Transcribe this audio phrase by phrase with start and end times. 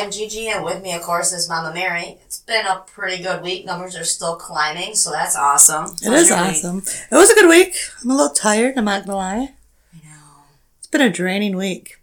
[0.00, 0.02] XL.
[0.02, 2.18] I am Gigi, and with me, of course, is Mama Mary.
[2.24, 3.64] It's been a pretty good week.
[3.66, 5.86] Numbers are still climbing, so that's awesome.
[6.02, 6.48] It is How's your week?
[6.56, 6.78] awesome.
[7.10, 7.74] It was a good week.
[8.02, 9.54] I'm a little tired, I'm not gonna lie.
[9.92, 10.44] I know.
[10.78, 12.00] It's been a draining week.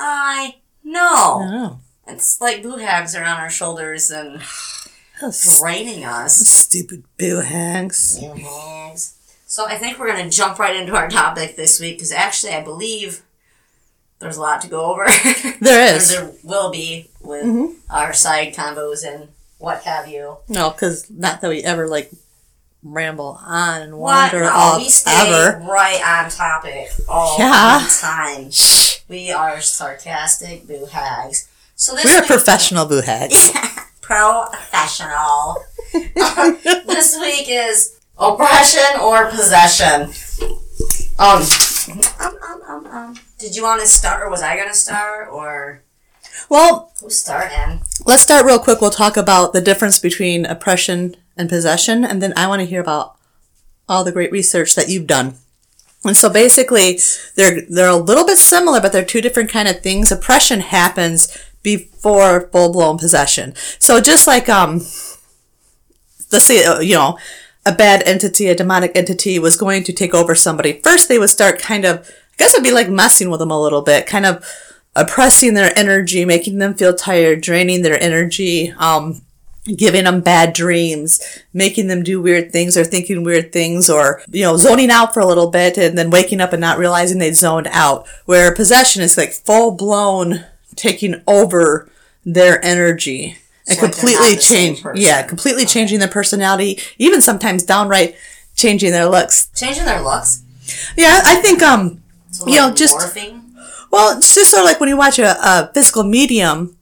[0.00, 1.38] I know.
[1.40, 1.50] I know.
[1.50, 1.80] know.
[2.06, 4.40] It's like boo hags are on our shoulders and
[5.60, 6.36] draining us.
[6.36, 8.18] stupid boo hags.
[8.18, 9.14] Boo hags.
[9.46, 12.52] So I think we're going to jump right into our topic this week because actually,
[12.52, 13.22] I believe
[14.20, 15.06] there's a lot to go over.
[15.60, 16.10] There is.
[16.10, 17.74] there will be with Mhm.
[17.90, 20.38] our side combos and what have you.
[20.48, 22.10] No, because not that we ever like
[22.82, 24.32] ramble on and What?
[24.32, 25.58] wander No, off we stay ever.
[25.68, 27.80] right on topic all Yeah.
[27.84, 28.50] the time.
[29.08, 31.48] We are sarcastic boo hags.
[31.76, 33.50] So this We are week- professional boo hags.
[34.02, 35.64] Pro professional.
[36.86, 40.12] this week is oppression or possession.
[41.18, 41.42] Um,
[42.20, 43.18] um, um, um, um.
[43.38, 45.82] Did you want to start, or was I going to start, or
[46.48, 47.82] well, who's starting?
[48.04, 48.80] let's start real quick.
[48.80, 52.80] We'll talk about the difference between oppression and possession, and then I want to hear
[52.80, 53.16] about
[53.88, 55.34] all the great research that you've done.
[56.04, 56.98] And so basically,
[57.36, 60.10] they're they're a little bit similar, but they're two different kind of things.
[60.10, 63.54] Oppression happens before full blown possession.
[63.78, 64.78] So just like um,
[66.32, 67.18] let's say uh, you know,
[67.66, 70.80] a bad entity, a demonic entity was going to take over somebody.
[70.80, 73.82] First, they would start kind of, guess it'd be like messing with them a little
[73.82, 74.44] bit, kind of
[74.96, 79.20] oppressing their energy, making them feel tired, draining their energy, um,
[79.76, 81.20] giving them bad dreams,
[81.52, 85.20] making them do weird things or thinking weird things or, you know, zoning out for
[85.20, 88.08] a little bit and then waking up and not realizing they zoned out.
[88.24, 90.44] Where possession is like full blown
[90.74, 91.90] taking over
[92.24, 98.16] their energy and So, completely change, yeah, completely changing their personality, even sometimes downright
[98.54, 99.50] changing their looks.
[99.54, 100.42] Changing their looks?
[100.96, 102.02] Yeah, I think, um,
[102.38, 103.42] So, You know, just- morphing?
[103.90, 106.76] well, it's just sort of like when you watch a, a physical medium,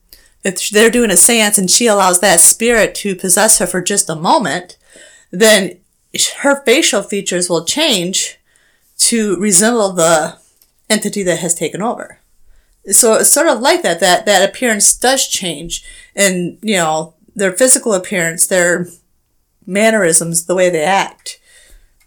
[0.44, 4.10] if they're doing a seance and she allows that spirit to possess her for just
[4.10, 4.76] a moment,
[5.30, 5.78] then
[6.38, 8.38] her facial features will change
[8.98, 10.38] to resemble the
[10.88, 12.18] entity that has taken over.
[12.90, 15.82] So it's sort of like that, that, that appearance does change.
[16.14, 18.86] And, you know, their physical appearance, their
[19.66, 21.40] mannerisms, the way they act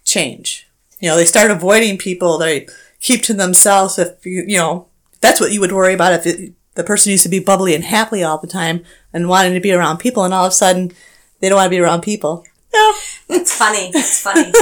[0.04, 0.66] change.
[0.98, 2.66] You know, they start avoiding people, they
[3.00, 4.88] keep to themselves if you, you know,
[5.20, 7.84] that's what you would worry about if it, the person used to be bubbly and
[7.84, 10.92] happy all the time and wanting to be around people and all of a sudden
[11.40, 12.44] they don't want to be around people.
[12.72, 12.92] Yeah.
[13.30, 13.90] It's funny.
[13.94, 14.52] It's funny.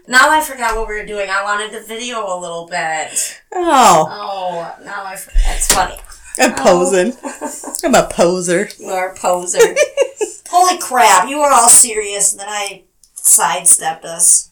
[0.08, 1.28] now I forgot what we were doing.
[1.30, 3.40] I wanted to video a little bit.
[3.52, 5.40] Oh, Oh, now I forgot.
[5.46, 5.96] It's funny.
[6.38, 6.62] I'm oh.
[6.62, 7.12] posing.
[7.84, 8.68] I'm a poser.
[8.78, 9.58] You are a poser.
[10.50, 12.84] Holy crap, you were all serious, and then I
[13.14, 14.50] sidestepped us.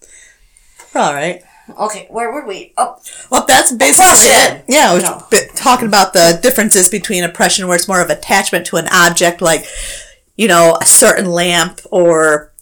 [0.95, 1.43] All right.
[1.79, 2.73] Okay, where were we?
[2.77, 2.97] Oh,
[3.31, 4.65] Well, that's basically it.
[4.69, 5.23] Yeah, I was No.
[5.57, 9.67] talking about the differences between oppression, where it's more of attachment to an object, like
[10.37, 12.53] you know, a certain lamp, or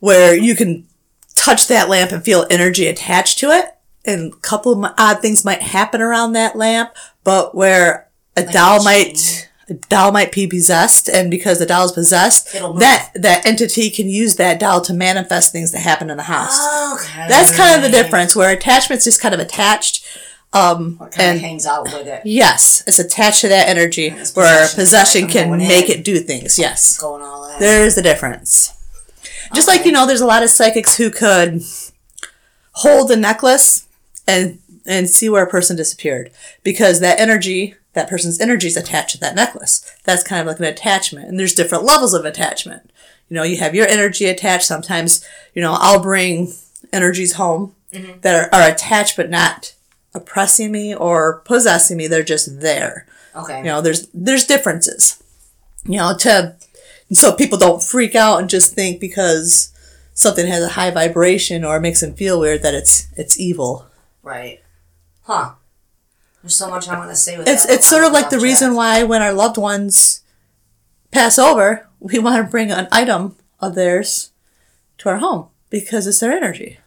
[0.00, 0.86] where you can
[1.34, 3.64] touch that lamp and feel energy attached to it,
[4.04, 6.90] and a couple of odd things might happen around that lamp,
[7.24, 9.48] but where a doll a might.
[9.68, 14.08] A doll might be possessed, and because the doll is possessed, that that entity can
[14.08, 16.58] use that doll to manifest things that happen in the house.
[16.94, 17.26] okay.
[17.28, 20.04] That's kind of the difference, where attachment's just kind of attached.
[20.54, 22.22] Um, kind and of hangs out with it?
[22.26, 26.00] yes, it's attached to that energy, it's where possession, possession can make in.
[26.00, 26.58] it do things.
[26.58, 28.72] Yes, Going all there's the difference.
[29.54, 31.62] Just like you know, there's a lot of psychics who could
[32.72, 33.86] hold a necklace
[34.26, 36.30] and and see where a person disappeared
[36.62, 39.84] because that energy, that person's energy is attached to that necklace.
[40.04, 42.90] That's kind of like an attachment, and there's different levels of attachment.
[43.28, 44.66] You know, you have your energy attached.
[44.66, 46.52] Sometimes, you know, I'll bring
[46.92, 48.20] energies home mm-hmm.
[48.20, 49.74] that are, are attached but not
[50.14, 52.06] oppressing me or possessing me.
[52.06, 53.06] They're just there.
[53.34, 53.58] Okay.
[53.58, 55.22] You know, there's there's differences.
[55.84, 56.56] You know, to
[57.12, 59.72] so people don't freak out and just think because
[60.14, 63.86] something has a high vibration or makes them feel weird that it's it's evil.
[64.22, 64.62] Right.
[65.22, 65.52] Huh.
[66.42, 67.74] There's so much I want to say with It's that.
[67.74, 70.22] it's sort of like the reason why when our loved ones
[71.10, 74.32] pass over, we want to bring an item of theirs
[74.98, 76.78] to our home because it's their energy.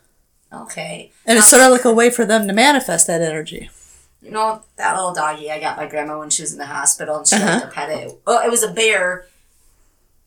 [0.51, 1.11] Okay.
[1.25, 3.69] And it's sort of like a way for them to manifest that energy.
[4.21, 7.17] you know that little doggy I got my grandma when she was in the hospital
[7.17, 7.45] and she Uh-huh.
[7.45, 8.19] liked to pet it.
[8.27, 9.27] Oh, it was a bear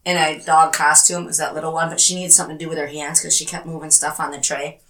[0.04, 1.24] in a dog costume.
[1.24, 3.36] It was that little one, but she needed something to do with her hands because
[3.36, 4.80] she kept moving stuff on the tray.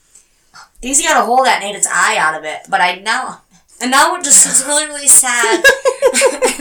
[0.80, 2.60] Daisy got a hold of that ate its eye out of it.
[2.68, 3.42] But I now,
[3.80, 5.56] and now it just was really, really sad.
[5.56, 5.64] and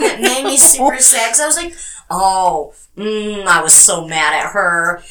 [0.00, 1.74] it made me super sad because I was like,
[2.10, 5.02] oh, mm, I was so mad at her.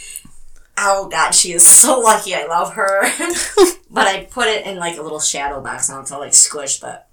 [0.78, 2.36] Oh God, she is so lucky.
[2.36, 3.02] I love her.
[3.90, 7.08] but I put it in like a little shadow box now until like squished, but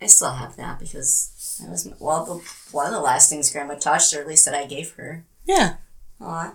[0.00, 2.34] I still have that because it was well the,
[2.72, 5.24] one of the last things Grandma touched, or at least that I gave her.
[5.44, 5.74] Yeah.
[6.20, 6.54] Aw.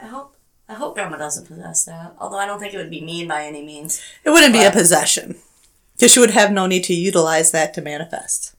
[0.00, 0.35] I hope
[0.68, 2.14] I hope Grandma doesn't possess that.
[2.18, 4.02] Although I don't think it would be mean by any means.
[4.24, 5.36] It wouldn't be a possession.
[5.96, 8.54] Because she would have no need to utilize that to manifest.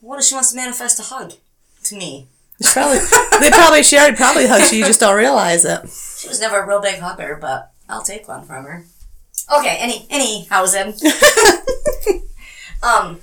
[0.00, 1.34] What if she wants to manifest a hug
[1.84, 2.28] to me?
[2.60, 2.98] It's probably
[3.40, 5.80] they probably shared probably hugs you, you just don't realize it.
[6.18, 8.84] She was never a real big hugger, but I'll take one from her.
[9.56, 10.88] Okay, any any housing.
[12.82, 13.20] um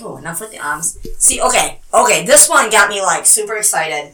[0.00, 0.98] oh enough with the arms.
[1.18, 4.12] See, okay, okay, this one got me like super excited.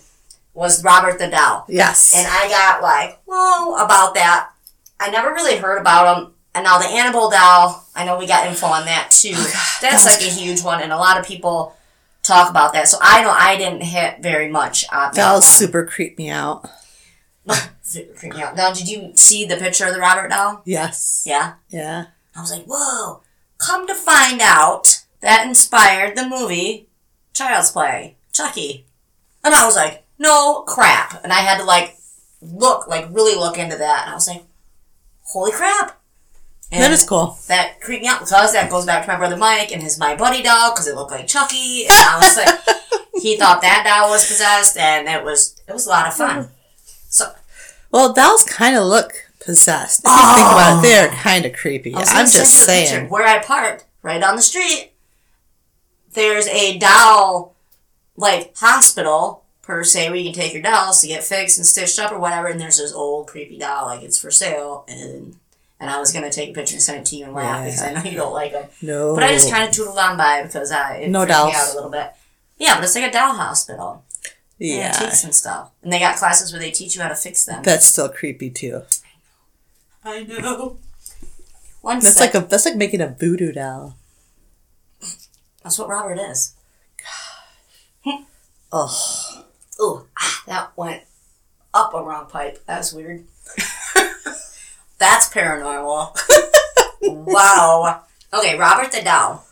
[0.54, 1.64] Was Robert the Doll.
[1.68, 2.14] Yes.
[2.16, 4.50] And I got like, whoa, about that.
[5.00, 6.30] I never really heard about him.
[6.54, 9.32] And now the Annabelle doll, I know we got info on that too.
[9.34, 11.74] Oh, that's that's like a huge one, and a lot of people
[12.22, 12.86] talk about that.
[12.86, 15.14] So I know I didn't hit very much on that.
[15.14, 16.68] Dolls super creep me out.
[17.82, 18.56] Super creepy out.
[18.56, 20.62] Now, did you see the picture of the Robert doll?
[20.64, 21.24] Yes.
[21.26, 21.54] Yeah.
[21.68, 22.06] Yeah.
[22.34, 23.20] I was like, whoa.
[23.58, 26.88] Come to find out, that inspired the movie
[27.34, 28.86] Child's Play, Chucky.
[29.44, 31.22] And I was like, no crap.
[31.22, 31.96] And I had to like
[32.42, 34.02] look, like really look into that.
[34.02, 34.42] And I was like,
[35.22, 36.00] holy crap.
[36.72, 37.38] And that is cool.
[37.46, 40.16] that creeped me out because that goes back to my brother Mike and his My
[40.16, 41.84] Buddy doll because it looked like Chucky.
[41.84, 42.76] And I was like,
[43.22, 46.48] he thought that doll was possessed and it was, it was a lot of fun.
[47.08, 47.32] So,
[47.92, 50.00] Well, dolls kind of look possessed.
[50.04, 51.94] If you think about it, they're kind of creepy.
[51.94, 52.86] I was gonna I'm just a picture.
[52.90, 53.08] saying.
[53.08, 54.92] Where I parked, right on the street,
[56.14, 57.54] there's a doll,
[58.16, 61.98] like, hospital, per se, where you can take your dolls to get fixed and stitched
[61.98, 65.36] up or whatever, and there's this old creepy doll, like, it's for sale, and
[65.80, 67.82] and I was gonna take a picture and send it to you and laugh because
[67.82, 68.68] I know you don't like them.
[68.80, 69.14] No.
[69.14, 71.54] But I just kind of tootled on by because I it No freaked me dolls.
[71.54, 72.12] out a little bit.
[72.58, 74.04] Yeah, but it's like a doll hospital.
[74.58, 74.92] Yeah.
[74.94, 75.70] Antiques and stuff.
[75.82, 77.62] And they got classes where they teach you how to fix them.
[77.64, 78.82] That's still creepy too.
[80.04, 80.78] I know.
[81.82, 83.96] One That's sec- like a that's like making a voodoo doll.
[85.62, 86.54] That's what Robert is.
[88.72, 89.23] Oh.
[89.80, 91.02] Ooh, ah, that went
[91.72, 92.64] up a wrong pipe.
[92.66, 93.24] That was weird.
[94.98, 96.16] That's paranormal.
[97.02, 98.02] wow.
[98.32, 99.44] Okay, Robert the Doll.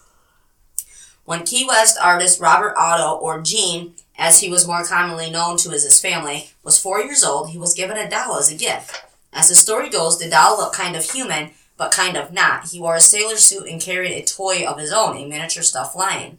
[1.24, 5.70] When Key West artist Robert Otto, or Gene, as he was more commonly known to
[5.70, 9.02] as his family, was four years old, he was given a doll as a gift.
[9.32, 12.68] As the story goes, the doll looked kind of human, but kind of not.
[12.68, 15.96] He wore a sailor suit and carried a toy of his own, a miniature stuffed
[15.96, 16.38] lion.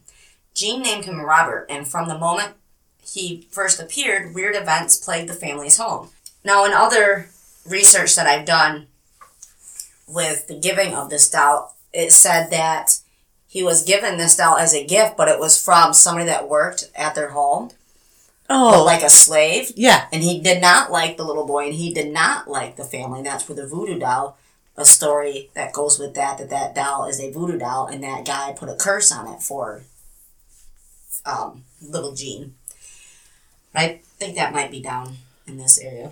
[0.53, 2.53] Gene named him Robert, and from the moment
[3.05, 6.09] he first appeared, weird events plagued the family's home.
[6.43, 7.29] Now, in other
[7.65, 8.87] research that I've done
[10.07, 12.99] with the giving of this doll, it said that
[13.47, 16.89] he was given this doll as a gift, but it was from somebody that worked
[16.95, 17.69] at their home,
[18.47, 18.83] but Oh.
[18.83, 19.71] like a slave.
[19.75, 20.07] yeah.
[20.11, 23.21] And he did not like the little boy, and he did not like the family.
[23.21, 24.37] That's where the voodoo doll,
[24.75, 28.25] a story that goes with that, that that doll is a voodoo doll, and that
[28.25, 29.83] guy put a curse on it for
[31.25, 32.55] um, little Gene.
[33.75, 36.11] I think that might be down in this area.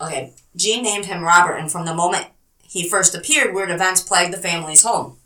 [0.00, 2.26] Okay, Gene named him Robert, and from the moment
[2.62, 5.16] he first appeared, weird events plagued the family's home.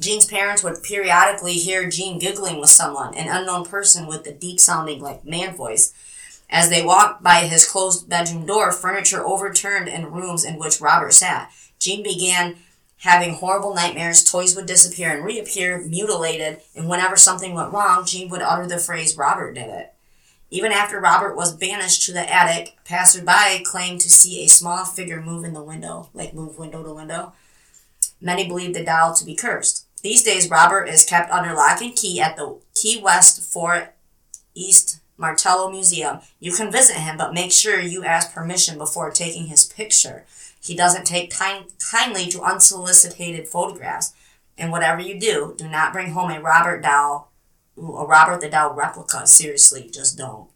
[0.00, 4.58] Gene's parents would periodically hear Gene giggling with someone, an unknown person with a deep
[4.58, 5.94] sounding like man voice.
[6.50, 11.14] As they walked by his closed bedroom door, furniture overturned in rooms in which Robert
[11.14, 11.50] sat.
[11.78, 12.56] Gene began
[12.98, 18.28] having horrible nightmares, toys would disappear and reappear mutilated, and whenever something went wrong, Gene
[18.28, 19.91] would utter the phrase, Robert did it.
[20.52, 25.18] Even after Robert was banished to the attic, passersby claimed to see a small figure
[25.18, 27.32] move in the window, like move window to window.
[28.20, 29.86] Many believe the doll to be cursed.
[30.02, 33.94] These days, Robert is kept under lock and key at the Key West Fort
[34.54, 36.18] East Martello Museum.
[36.38, 40.26] You can visit him, but make sure you ask permission before taking his picture.
[40.60, 44.12] He doesn't take time, kindly to unsolicited photographs.
[44.58, 47.31] And whatever you do, do not bring home a Robert doll,
[47.76, 49.26] a Robert the doll replica.
[49.26, 50.48] Seriously, just don't.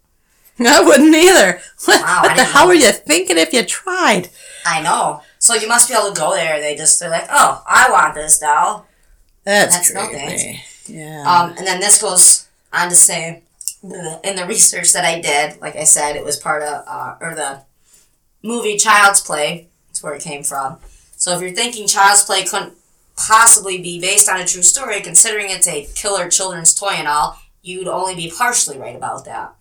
[0.59, 1.61] I wouldn't either.
[1.85, 4.29] What, Wow, what the hell were you thinking if you tried?
[4.65, 5.21] I know.
[5.39, 6.61] So you must be able to go there.
[6.61, 8.87] They just they're like, oh, I want this doll.
[9.45, 10.63] That's, That's no creepy.
[10.87, 11.25] Yeah.
[11.27, 13.43] Um, and then this goes on to say,
[13.83, 17.35] in the research that I did, like I said, it was part of, uh, or
[17.35, 17.63] the
[18.43, 19.69] movie Child's Play.
[19.89, 20.79] That's where it came from.
[21.17, 22.75] So if you're thinking Child's Play couldn't
[23.17, 27.39] possibly be based on a true story, considering it's a killer children's toy and all,
[27.63, 29.55] you'd only be partially right about that.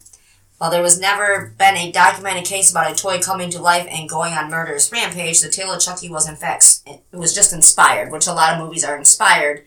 [0.58, 4.08] While there was never been a documented case about a toy coming to life and
[4.08, 8.12] going on murderous rampage, the tale of Chucky was in fact it was just inspired,
[8.12, 9.66] which a lot of movies are inspired.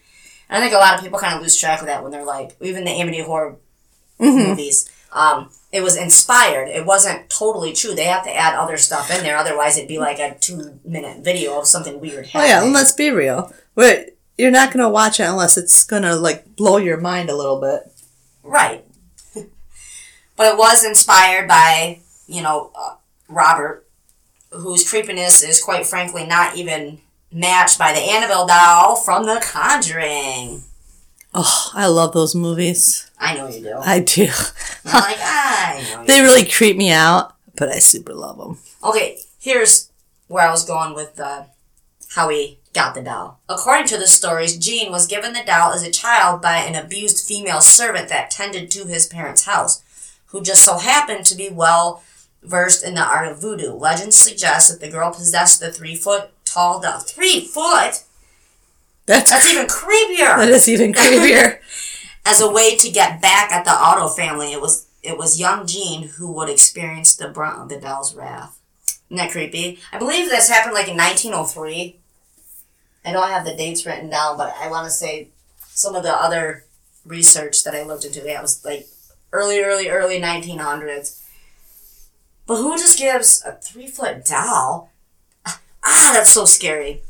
[0.48, 2.24] And I think a lot of people kind of lose track of that when they're
[2.24, 3.56] like, even the Amityville horror
[4.18, 4.48] mm-hmm.
[4.48, 4.90] movies.
[5.12, 6.68] Um, it was inspired.
[6.68, 7.94] It wasn't totally true.
[7.94, 11.24] They have to add other stuff in there, otherwise it'd be like a two minute
[11.24, 13.52] video of something weird Oh yeah, let's be real.
[13.74, 17.60] But you're not gonna watch it unless it's gonna like blow your mind a little
[17.60, 17.92] bit.
[18.42, 18.84] Right.
[19.34, 22.96] but it was inspired by, you know, uh,
[23.28, 23.86] Robert,
[24.50, 27.00] whose creepiness is quite frankly not even
[27.30, 30.62] matched by the Annabelle doll from The Conjuring.
[31.34, 33.10] Oh, I love those movies.
[33.18, 33.76] I know you do.
[33.78, 34.26] I do.
[34.84, 38.58] Like, I know you They really creep me out, but I super love them.
[38.82, 39.90] Okay, here's
[40.28, 41.44] where I was going with uh,
[42.14, 43.40] how he got the doll.
[43.48, 47.26] According to the stories, Gene was given the doll as a child by an abused
[47.26, 49.82] female servant that tended to his parents' house,
[50.26, 52.02] who just so happened to be well
[52.42, 53.72] versed in the art of voodoo.
[53.72, 57.00] Legends suggest that the girl possessed the three foot tall doll.
[57.00, 58.04] Three foot?
[59.08, 60.36] That's, That's even creepier!
[60.36, 61.60] that is even creepier.
[62.26, 65.66] as a way to get back at the Otto family, it was it was young
[65.66, 68.60] Gene who would experience the brunt of the doll's wrath.
[69.08, 69.78] Isn't that creepy?
[69.92, 71.96] I believe this happened like in 1903.
[73.06, 75.28] I don't have the dates written down, but I want to say
[75.68, 76.66] some of the other
[77.06, 78.88] research that I looked into, yeah, it was like
[79.32, 81.22] early, early, early 1900s.
[82.46, 84.90] But who just gives a three foot doll?
[85.46, 87.02] Ah, that's so scary.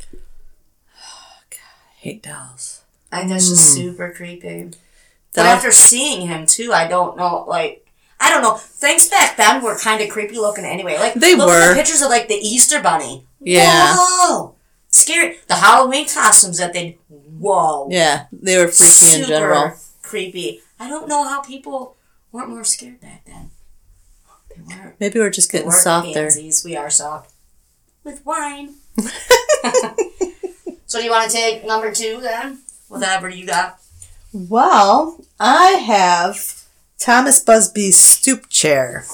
[1.99, 2.83] Hate dolls.
[3.12, 3.83] I think that's just hmm.
[3.83, 4.71] super creepy.
[5.35, 7.45] But Doll- after seeing him too, I don't know.
[7.47, 7.87] Like,
[8.21, 8.55] I don't know.
[8.55, 10.99] Things back then were kind of creepy looking anyway.
[10.99, 11.69] Like, They look at were.
[11.71, 13.25] the pictures of like the Easter Bunny.
[13.40, 13.95] Yeah.
[13.97, 14.55] Whoa,
[14.90, 15.38] scary.
[15.47, 16.99] The Halloween costumes that they.
[17.09, 17.88] Whoa.
[17.90, 19.73] Yeah, they were freaky super in general.
[20.02, 20.61] creepy.
[20.81, 21.97] I don't know how people
[22.33, 23.50] weren't more scared back then.
[24.50, 24.97] They weren't.
[24.99, 26.12] Maybe we're just They getting weren't softer.
[26.12, 26.64] pansies.
[26.64, 27.33] We are soft.
[28.02, 28.75] With wine.
[30.88, 32.61] so do you want to take number two then?
[32.88, 33.78] Whatever you got.
[34.33, 36.64] Well, I have
[36.99, 39.04] Thomas Busby's stoop chair.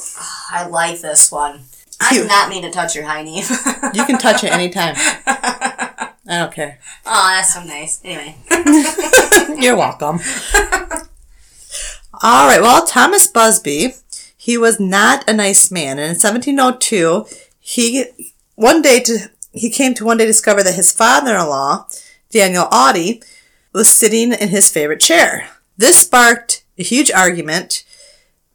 [0.51, 1.63] I like this one.
[2.01, 3.43] I do not mean to touch your hiney.
[3.95, 4.95] You can touch it anytime.
[5.27, 6.79] I don't care.
[7.07, 8.01] oh, that's so nice.
[8.05, 8.37] Anyway.
[9.61, 10.21] You're welcome.
[12.23, 12.61] All right.
[12.61, 13.95] Well, Thomas Busby,
[14.37, 17.27] he was not a nice man, and in 1702,
[17.61, 18.07] he
[18.55, 21.87] one day to he came to one day discover that his father-in-law,
[22.31, 23.25] Daniel Auty,
[23.73, 25.49] was sitting in his favorite chair.
[25.77, 27.85] This sparked a huge argument,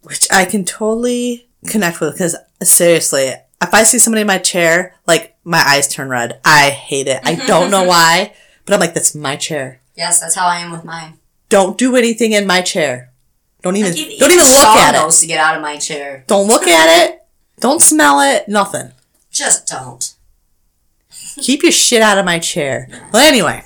[0.03, 4.95] which I can totally connect with because seriously, if I see somebody in my chair,
[5.07, 6.39] like my eyes turn red.
[6.45, 7.19] I hate it.
[7.25, 8.33] I don't know why,
[8.65, 11.19] but I'm like, that's my chair Yes, that's how I am with mine.
[11.49, 13.11] don't do anything in my chair.
[13.61, 15.11] Don't even Like, don't even look at it.
[15.11, 16.23] to get out of my chair.
[16.27, 17.21] Don't look at it.
[17.59, 18.47] Don't smell it.
[18.47, 18.93] Nothing.
[19.29, 20.13] Just don't.
[21.41, 22.87] Keep your shit out of my chair.
[23.11, 23.63] Well, anyway.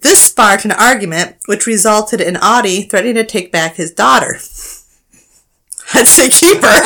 [0.00, 4.34] This sparked an argument which resulted in Auty threatening to take back his daughter.
[5.94, 6.80] I'd say keep her.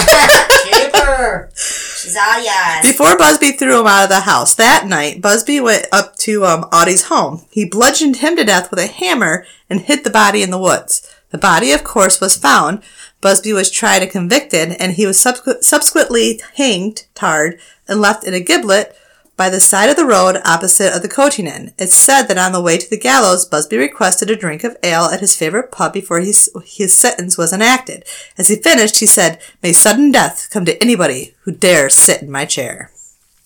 [0.70, 1.50] Keep her.
[1.54, 2.87] She's all yours.
[2.87, 6.64] Before Busby threw him out of the house that night, Busby went up to um,
[6.70, 7.42] Auty's home.
[7.50, 11.08] He bludgeoned him to death with a hammer and hid the body in the woods.
[11.30, 12.82] The body, of course, was found.
[13.20, 17.58] Busby was tried and convicted, and he was subsequ- subsequently hanged, tarred,
[17.88, 18.95] and left in a gibbet
[19.38, 21.73] by the side of the road opposite of the coaching inn.
[21.78, 25.04] It's said that on the way to the gallows, Busby requested a drink of ale
[25.04, 28.04] at his favorite pub before his, his sentence was enacted.
[28.37, 32.30] As he finished, he said, May sudden death come to anybody who dares sit in
[32.30, 32.90] my chair.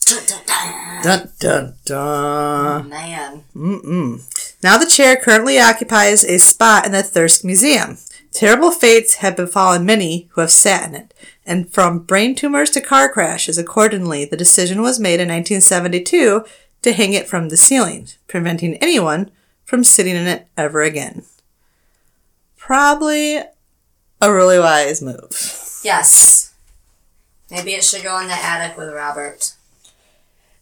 [0.06, 1.02] Dun, dun, dun.
[1.02, 2.80] Dun dun dun.
[2.80, 4.20] Oh, man.
[4.62, 7.98] Now the chair currently occupies a spot in the Thirsk Museum.
[8.32, 12.80] Terrible fates have befallen many who have sat in it, and from brain tumors to
[12.80, 16.44] car crashes, accordingly, the decision was made in 1972
[16.82, 19.30] to hang it from the ceiling, preventing anyone
[19.64, 21.24] from sitting in it ever again.
[22.56, 23.36] Probably
[24.20, 25.80] a really wise move.
[25.82, 26.54] Yes.
[27.50, 29.54] Maybe it should go in the attic with Robert.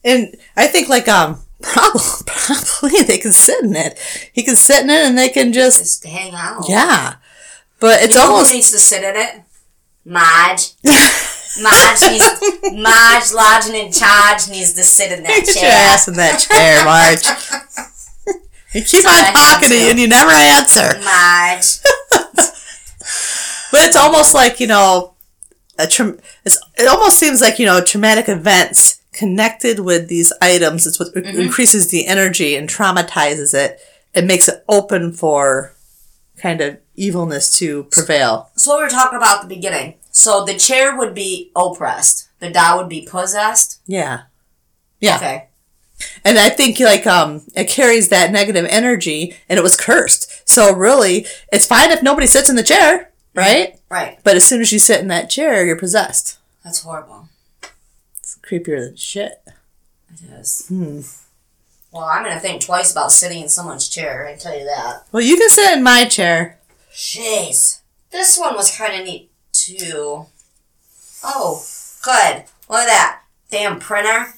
[0.02, 3.98] And I think like um probably probably they can sit in it.
[4.32, 6.64] He can sit in it and they can just Just hang out.
[6.68, 7.16] yeah.
[7.80, 9.42] But it's who almost needs to sit in it?
[10.10, 10.74] Marge.
[11.62, 12.26] Marge needs
[12.74, 16.84] Marge lodging in charge needs to sit in that Get your ass in that chair,
[16.84, 17.24] Marge.
[18.72, 19.80] You keep I on talking to to.
[19.80, 20.96] you and you never answer.
[21.02, 21.80] Marge.
[23.72, 25.14] But it's almost like, you know,
[25.78, 30.86] a tra- it's, it almost seems like, you know, traumatic events connected with these items.
[30.86, 31.38] It's what mm-hmm.
[31.38, 33.80] increases the energy and traumatizes it.
[34.14, 35.74] It makes it open for
[36.36, 38.50] kind of evilness to prevail.
[38.56, 39.94] So what we were talking about at the beginning.
[40.10, 42.28] So the chair would be oppressed.
[42.40, 43.80] The doll would be possessed.
[43.86, 44.22] Yeah.
[45.00, 45.16] Yeah.
[45.16, 45.46] Okay.
[46.24, 50.48] And I think like um it carries that negative energy and it was cursed.
[50.48, 53.78] So really it's fine if nobody sits in the chair, right?
[53.90, 54.18] Right.
[54.24, 56.38] But as soon as you sit in that chair, you're possessed.
[56.64, 57.28] That's horrible.
[58.18, 59.42] It's creepier than shit.
[60.12, 60.66] It is.
[60.68, 61.00] Hmm.
[61.92, 64.26] Well, I'm gonna think twice about sitting in someone's chair.
[64.26, 65.06] I tell you that.
[65.12, 66.58] Well, you can sit in my chair.
[66.92, 67.80] Jeez.
[68.10, 69.29] This one was kind of neat
[69.66, 70.26] too.
[71.22, 71.64] Oh,
[72.02, 72.44] good.
[72.68, 73.22] Look at that.
[73.50, 74.34] Damn printer.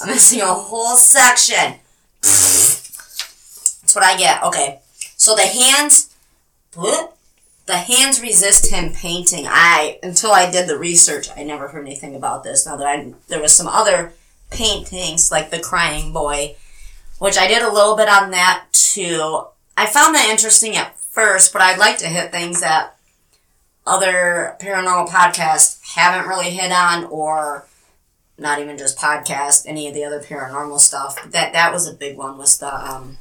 [0.00, 1.76] I'm missing a whole section.
[2.22, 4.42] That's what I get.
[4.42, 4.80] Okay.
[5.16, 6.14] So the hands.
[6.74, 9.46] The hands resist him painting.
[9.48, 12.66] I until I did the research, I never heard anything about this.
[12.66, 14.12] Now that I there was some other
[14.50, 16.56] paintings like the crying boy,
[17.18, 19.46] which I did a little bit on that too.
[19.76, 22.95] I found that interesting at first, but I'd like to hit things that
[23.86, 27.66] other paranormal podcasts haven't really hit on, or
[28.38, 31.22] not even just podcast, any of the other paranormal stuff.
[31.30, 32.36] That that was a big one.
[32.38, 33.18] Was the um,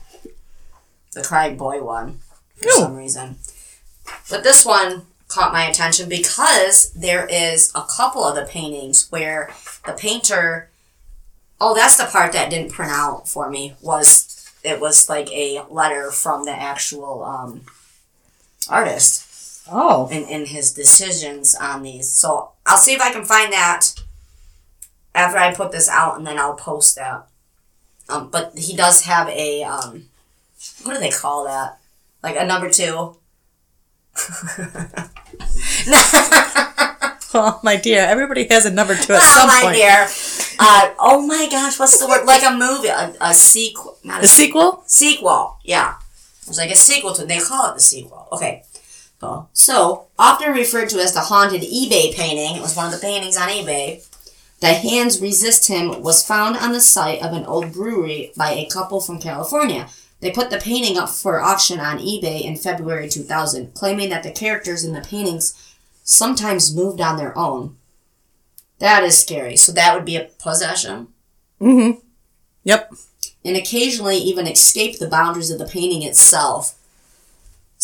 [1.14, 2.20] the crying boy one
[2.56, 3.38] for some reason.
[4.30, 9.52] But this one caught my attention because there is a couple of the paintings where
[9.86, 10.70] the painter
[11.60, 15.62] oh that's the part that didn't print out for me was it was like a
[15.70, 17.62] letter from the actual um,
[18.70, 19.25] artist
[19.72, 20.08] Oh.
[20.10, 23.88] in, in his decisions on these so i'll see if i can find that
[25.16, 27.28] after i put this out and then i'll post that
[28.08, 30.06] um, but he does have a um,
[30.84, 31.80] what do they call that
[32.22, 33.18] like a number two
[37.38, 38.00] Oh, my dear.
[38.00, 40.08] Everybody has a number two at oh some my dear
[40.58, 44.22] uh, oh my gosh what's the word like a movie a, a sequel not a
[44.22, 44.84] The sequel?
[44.88, 45.96] Sequel, yeah.
[46.44, 48.30] It was like a sequel to they call it the sequel.
[48.32, 48.64] Okay.
[49.22, 53.00] So, so often referred to as the haunted eBay painting, it was one of the
[53.00, 54.06] paintings on eBay.
[54.60, 58.68] The Hands Resist Him was found on the site of an old brewery by a
[58.70, 59.88] couple from California.
[60.22, 64.32] They put the painting up for auction on eBay in February 2000, claiming that the
[64.32, 65.54] characters in the paintings
[66.04, 67.76] sometimes moved on their own.
[68.80, 69.56] That is scary.
[69.58, 71.08] So that would be a possession?
[71.62, 72.00] Mm-hmm.
[72.64, 72.94] Yep.
[73.46, 76.74] and occasionally even escape the boundaries of the painting itself.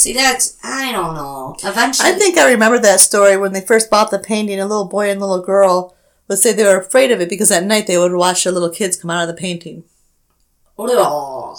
[0.01, 1.55] See, that's, I don't know.
[1.63, 4.59] Eventually, I think I remember that story when they first bought the painting.
[4.59, 5.95] A little boy and little girl
[6.27, 8.71] would say they were afraid of it because at night they would watch the little
[8.71, 9.83] kids come out of the painting.
[10.79, 11.55] oh,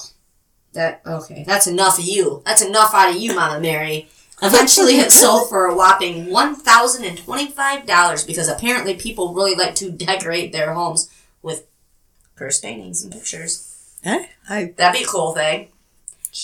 [0.73, 2.43] that, okay, that's enough of you.
[2.45, 4.09] That's enough out of you, Mama Mary.
[4.43, 10.75] Eventually, it sold for a whopping $1,025 because apparently people really like to decorate their
[10.75, 11.09] homes
[11.43, 11.69] with
[12.35, 13.95] cursed paintings and pictures.
[14.03, 14.27] Eh?
[14.49, 15.69] I That'd be a cool thing.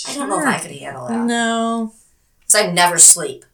[0.07, 1.25] I don't know if I could handle that.
[1.25, 1.93] no.
[2.41, 3.45] Because I never sleep.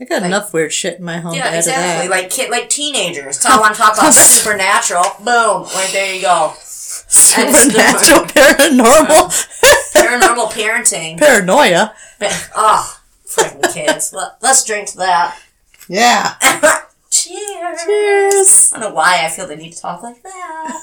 [0.00, 2.08] I got Like- enough weird shit in my home Yeah, exactly.
[2.08, 3.40] Like kid, like teenagers.
[3.40, 5.04] So I want to talk about supernatural.
[5.18, 5.64] Boom!
[5.74, 6.54] Right there you go.
[7.08, 9.28] Supernatural, paranormal,
[9.94, 11.18] Paranormal parenting.
[11.18, 11.92] paranoia.
[12.20, 14.12] Oh, ah, freaking kids.
[14.12, 15.38] Let, let's drink to that.
[15.88, 16.34] Yeah.
[17.10, 17.82] Cheers.
[17.84, 18.72] Cheers.
[18.74, 20.80] I don't know why I feel the need to talk like that.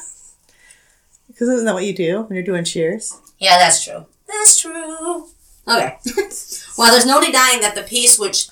[1.28, 3.14] Because isn't that what you do when you're doing cheers?
[3.40, 4.06] Yeah, that's true.
[4.28, 5.28] That's true.
[5.68, 5.98] Okay.
[6.78, 8.50] well, there's no denying that the piece, which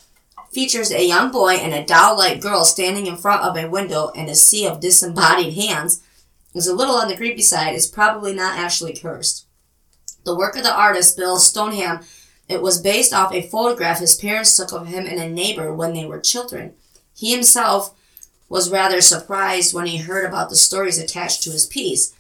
[0.52, 4.30] features a young boy and a doll-like girl standing in front of a window and
[4.30, 6.02] a sea of disembodied hands,
[6.54, 9.48] is a little on the creepy side, is probably not actually cursed.
[10.24, 12.02] The work of the artist Bill Stoneham,
[12.48, 15.93] it was based off a photograph his parents took of him and a neighbor when
[15.93, 16.74] they were children.
[17.15, 17.93] He himself
[18.50, 22.13] was rather surprised when he heard about the stories attached to his piece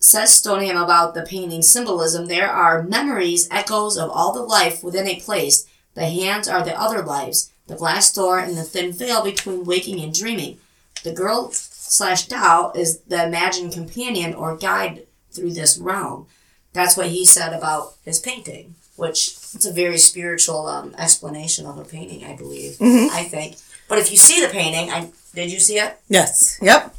[0.00, 5.06] says Stoneham about the painting's symbolism, there are memories, echoes of all the life within
[5.06, 5.66] a place.
[5.94, 10.00] The hands are the other lives, the glass door and the thin veil between waking
[10.00, 10.58] and dreaming.
[11.02, 16.26] The girl slash doll is the imagined companion or guide through this realm.
[16.72, 21.78] That's what he said about his painting, which it's a very spiritual um, explanation of
[21.78, 22.76] a painting, I believe.
[22.80, 23.56] I think.
[23.88, 25.98] But if you see the painting, I did you see it?
[26.08, 26.58] Yes.
[26.62, 26.94] Yep.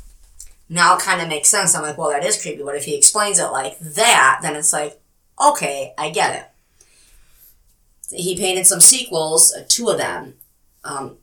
[0.72, 1.76] Now it kind of makes sense.
[1.76, 2.64] I'm like, well, that is creepy.
[2.64, 5.00] But if he explains it like that, then it's like,
[5.40, 8.16] okay, I get it.
[8.18, 10.36] He painted some sequels, uh, two of them.
[10.84, 11.18] Um,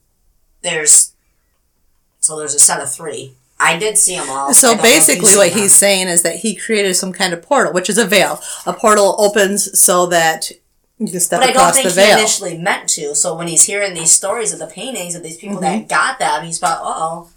[0.62, 1.12] there's
[2.20, 3.32] so there's a set of three.
[3.61, 4.52] I did see them all.
[4.54, 5.58] So don't know if you've basically, what them.
[5.58, 8.40] he's saying is that he created some kind of portal, which is a veil.
[8.66, 10.50] A portal opens so that
[10.98, 12.18] you can step But I don't across think the he veil.
[12.18, 13.14] initially meant to.
[13.14, 15.80] So when he's hearing these stories of the paintings of these people Mm-hmm.
[15.80, 17.30] that got them, he's about, uh oh.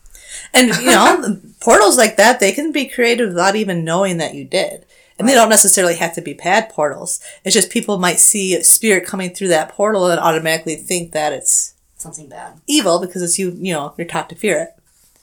[0.54, 4.46] And you know, portals like that, they can be created without even knowing that you
[4.46, 4.86] did.
[5.18, 7.20] And they don't necessarily have to be bad portals.
[7.44, 11.32] It's just people might see a spirit coming through that portal and automatically think that
[11.32, 12.60] it's Something bad.
[12.66, 14.70] evil because it's you, you know, you're taught to fear it.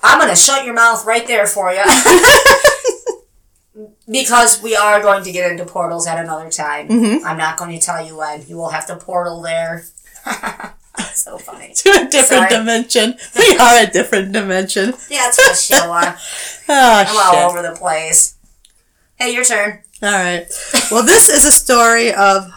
[0.01, 1.83] I'm gonna shut your mouth right there for you.
[4.11, 6.89] because we are going to get into portals at another time.
[6.89, 7.27] Mm-hmm.
[7.27, 8.47] I'm not going to tell you when.
[8.47, 9.85] You will have to portal there.
[11.15, 11.73] so funny.
[11.75, 12.51] To a different Sorry.
[12.51, 13.15] dimension.
[13.37, 14.95] We are a different dimension.
[15.11, 16.15] Yeah, it's for show on.
[16.69, 18.37] Oh, I'm all over the place.
[19.17, 19.83] Hey, your turn.
[20.03, 20.47] All right.
[20.91, 22.51] Well, this is a story of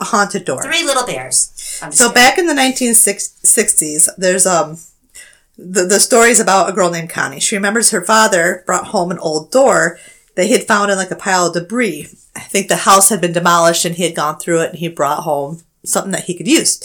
[0.00, 0.62] a haunted door.
[0.62, 1.52] Three little bears.
[1.90, 2.14] So kidding.
[2.14, 4.78] back in the 1960s, there's um
[5.56, 7.40] the, the stories about a girl named Connie.
[7.40, 9.98] She remembers her father brought home an old door
[10.36, 12.06] that he had found in like a pile of debris.
[12.36, 14.88] I think the house had been demolished and he had gone through it and he
[14.88, 16.80] brought home something that he could use.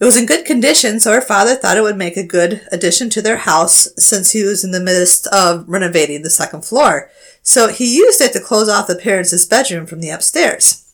[0.00, 3.10] It was in good condition, so her father thought it would make a good addition
[3.10, 7.10] to their house since he was in the midst of renovating the second floor.
[7.42, 10.90] So he used it to close off the parents' bedroom from the upstairs.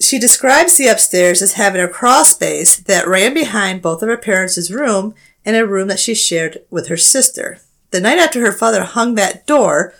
[0.00, 4.16] She describes the upstairs as having a crawl space that ran behind both of her
[4.16, 7.58] parents' room and a room that she shared with her sister.
[7.90, 9.92] The night after her father hung that door,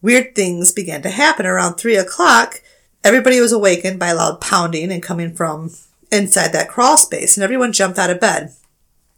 [0.00, 1.44] weird things began to happen.
[1.44, 2.62] Around three o'clock,
[3.02, 5.70] everybody was awakened by loud pounding and coming from
[6.12, 8.52] inside that crawl space, and everyone jumped out of bed.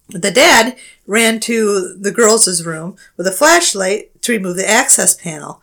[0.08, 0.76] The dad
[1.06, 5.62] ran to the girls' room with a flashlight to remove the access panel.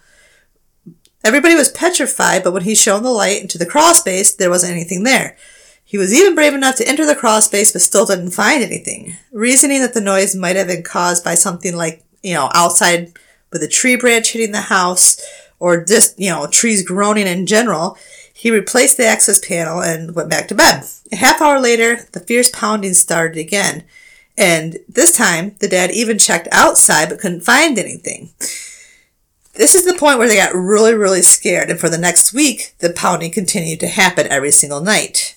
[1.24, 4.72] Everybody was petrified, but when he shone the light into the crawl space, there wasn't
[4.72, 5.38] anything there.
[5.84, 9.18] He was even brave enough to enter the crawl space, but still didn't find anything,
[9.32, 13.14] reasoning that the noise might have been caused by something like, you know, outside
[13.52, 15.22] with a tree branch hitting the house,
[15.60, 17.98] or just, you know, trees groaning in general.
[18.34, 20.86] He replaced the access panel and went back to bed.
[21.12, 23.84] A half hour later, the fierce pounding started again.
[24.38, 28.30] And this time, the dad even checked outside but couldn't find anything.
[29.54, 32.76] This is the point where they got really, really scared, and for the next week,
[32.80, 35.36] the pounding continued to happen every single night.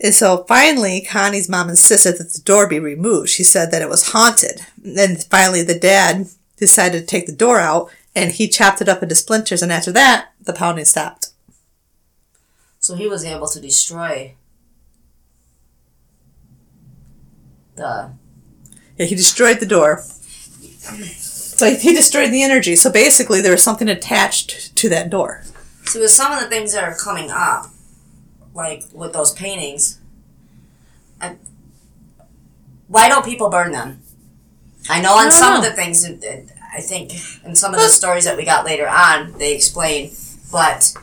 [0.00, 3.28] And so finally, Connie's mom insisted that the door be removed.
[3.28, 4.62] She said that it was haunted.
[4.82, 9.02] And finally, the dad decided to take the door out, and he chopped it up
[9.02, 11.28] into splinters, and after that, the pounding stopped.
[12.80, 14.34] So he was able to destroy
[17.80, 18.12] the.
[18.96, 20.02] Yeah, he destroyed the door.
[20.02, 22.76] So he destroyed the energy.
[22.76, 25.42] So basically, there was something attached to that door.
[25.84, 27.66] So with some of the things that are coming up,
[28.54, 30.00] like with those paintings,
[31.20, 31.36] I,
[32.88, 34.02] why don't people burn them?
[34.88, 37.12] I know on some of the things, uh, I think
[37.44, 40.12] in some of the stories that we got later on, they explain,
[40.50, 40.94] but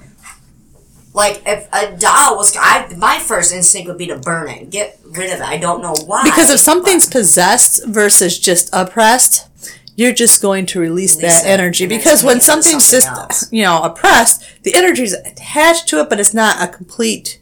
[1.18, 5.00] like if a doll was, I my first instinct would be to burn it, get
[5.04, 5.46] rid of it.
[5.46, 6.24] I don't know why.
[6.24, 9.50] Because if something's but- possessed versus just oppressed,
[9.96, 11.88] you're just going to release, Release that it, energy.
[11.88, 13.52] Because when something's something just, else.
[13.52, 17.42] you know, oppressed, the energy is attached to it, but it's not a complete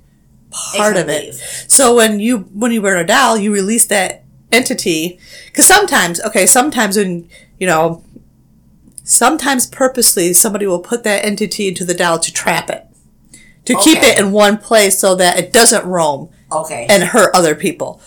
[0.77, 1.25] part can of it.
[1.25, 1.35] leave.
[1.67, 5.19] So when you when you burn a doll, you release that entity.
[5.47, 7.27] Because sometimes, okay, sometimes when
[7.59, 8.05] you know,
[9.03, 12.85] sometimes purposely somebody will put that entity into the doll to trap it,
[13.65, 17.55] to keep it in one place so that it doesn't roam okay, and hurt other
[17.55, 18.01] people.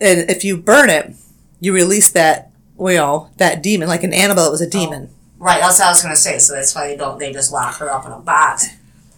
[0.00, 1.14] And if you burn it,
[1.60, 5.10] you release that, you know, that demon, like an Annabelle was a oh, demon.
[5.38, 6.38] Right, that's what I was gonna say.
[6.38, 7.18] So that's why they don't.
[7.18, 8.66] They just lock her up in a box.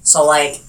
[0.02, 0.60] So like,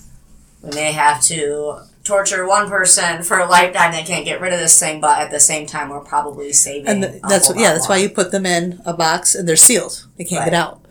[0.62, 4.60] when they have to torture one person for a lifetime, they can't get rid of
[4.60, 5.02] this thing.
[5.02, 6.88] But at the same time, we're probably saving.
[6.88, 9.56] And a th- that's yeah, that's why you put them in a box and they're
[9.56, 10.08] sealed.
[10.18, 10.52] They can't Right.
[10.52, 10.86] get out.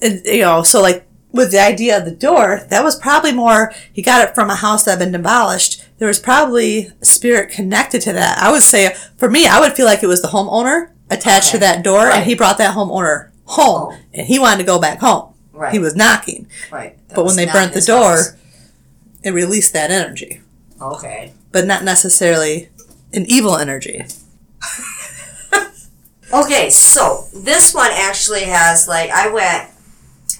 [0.00, 3.72] And, you know, so like with the idea of the door, that was probably more,
[3.92, 5.84] he got it from a house that had been demolished.
[5.98, 8.38] There was probably a spirit connected to that.
[8.38, 11.58] I would say, for me, I would feel like it was the homeowner attached to
[11.58, 12.16] that door Right.
[12.16, 13.96] and he brought that homeowner home Oh.
[14.14, 15.32] and he wanted to go back home.
[15.52, 15.72] Right.
[15.72, 16.46] He was knocking.
[16.70, 16.96] right.
[17.08, 18.32] That But when they burnt the door, house.
[19.22, 20.40] it released that energy.
[20.80, 21.32] Okay.
[21.52, 22.68] but not necessarily
[23.12, 24.04] an evil energy.
[26.34, 29.68] Okay, so this one actually has like I went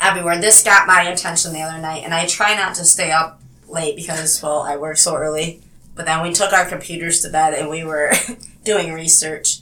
[0.03, 0.41] everywhere.
[0.41, 3.97] This got my attention the other night, and I try not to stay up late
[3.97, 5.63] because well I work so early.
[5.95, 8.13] But then we took our computers to bed and we were
[8.65, 9.59] doing research.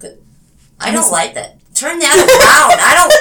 [0.00, 0.18] But
[0.80, 1.56] I don't like that.
[1.74, 2.80] Turn that around.
[2.80, 3.12] I don't.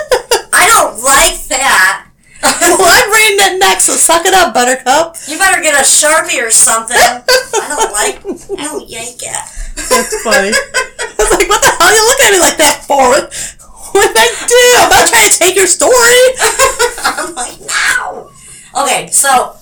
[0.54, 2.06] I don't like that.
[2.42, 5.18] well, I'm reading it next, so suck it up, Buttercup.
[5.28, 6.96] You better get a sharpie or something.
[6.98, 7.24] I
[7.68, 8.60] don't like.
[8.60, 9.46] I don't yank it.
[9.76, 10.52] That's funny.
[10.56, 13.59] I was like, what the hell are you looking at me like that for?
[13.93, 14.63] What did I do?
[14.84, 15.93] I'm not trying to take your story.
[17.04, 18.32] I'm like, no.
[18.84, 19.56] Okay, so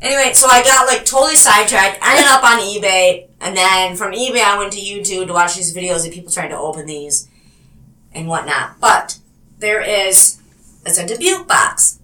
[0.00, 1.98] anyway, so I got like totally sidetracked.
[2.02, 5.56] I ended up on eBay, and then from eBay I went to YouTube to watch
[5.56, 7.28] these videos of people trying to open these.
[8.12, 8.80] and whatnot.
[8.80, 9.18] But
[9.58, 10.40] there is
[10.86, 11.98] it's a Dubuque box.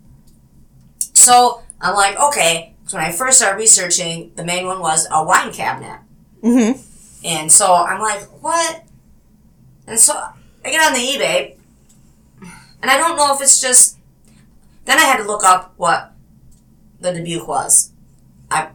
[1.15, 2.75] So I'm like, okay.
[2.87, 6.01] So when I first started researching, the main one was a wine cabinet.
[6.43, 6.81] Mm-hmm.
[7.25, 8.85] And so I'm like, what?
[9.87, 10.15] And so
[10.65, 11.57] I get on the eBay,
[12.83, 13.99] and I don't know if it's just.
[14.85, 16.13] Then I had to look up what
[17.01, 17.93] the Dubuque was.
[18.51, 18.69] I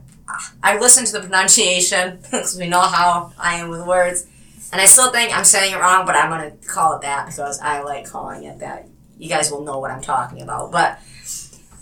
[0.63, 4.27] I listened to the pronunciation because we know how I am with words,
[4.71, 7.59] and I still think I'm saying it wrong, but I'm gonna call it that because
[7.59, 8.87] I like calling it that.
[9.17, 10.71] You guys will know what I'm talking about.
[10.71, 10.99] But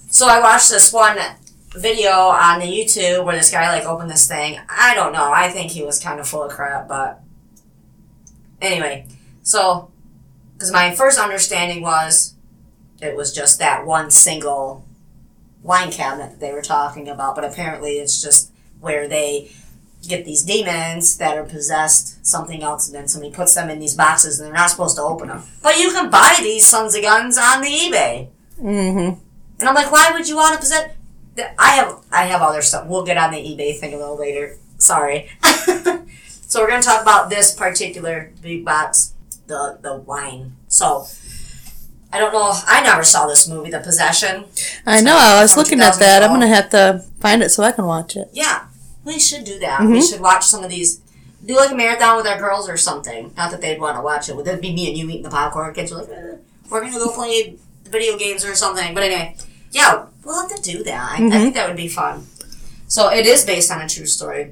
[0.09, 1.17] so I watched this one
[1.75, 4.59] video on the YouTube where this guy like opened this thing.
[4.69, 5.31] I don't know.
[5.31, 7.21] I think he was kind of full of crap, but
[8.61, 9.07] anyway.
[9.43, 9.91] So,
[10.53, 12.35] because my first understanding was
[13.01, 14.85] it was just that one single
[15.61, 19.49] wine cabinet that they were talking about, but apparently it's just where they
[20.07, 23.95] get these demons that are possessed something else and then somebody puts them in these
[23.95, 25.43] boxes and they're not supposed to open them.
[25.61, 28.27] But you can buy these sons of guns on the eBay.
[28.61, 29.19] Mm-hmm.
[29.59, 30.91] And I'm like, why would you want to possess?
[31.57, 32.87] I have I have other stuff.
[32.87, 34.57] We'll get on the eBay thing a little later.
[34.77, 35.29] Sorry.
[35.43, 39.12] so we're gonna talk about this particular big box,
[39.47, 40.55] the the wine.
[40.67, 41.05] So
[42.11, 42.51] I don't know.
[42.67, 44.45] I never saw this movie, The Possession.
[44.85, 45.17] I know.
[45.17, 46.21] I was looking at that.
[46.21, 48.29] I'm gonna have to find it so I can watch it.
[48.33, 48.65] Yeah,
[49.03, 49.81] we should do that.
[49.83, 51.01] We should watch some of these.
[51.43, 53.33] Do like a marathon with our girls or something.
[53.35, 54.35] Not that they'd want to watch it.
[54.35, 55.73] Would that be me and you eating the popcorn?
[55.73, 56.35] Kids are like, eh,
[56.69, 58.93] we're gonna go play video games or something.
[58.93, 59.35] But anyway,
[59.71, 61.19] yeah, we'll have to do that.
[61.19, 62.27] I, I think that would be fun.
[62.87, 64.51] So it is based on a true story,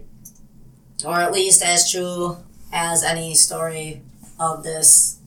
[1.05, 2.37] or at least as true
[2.73, 4.01] as any story
[4.41, 5.17] of this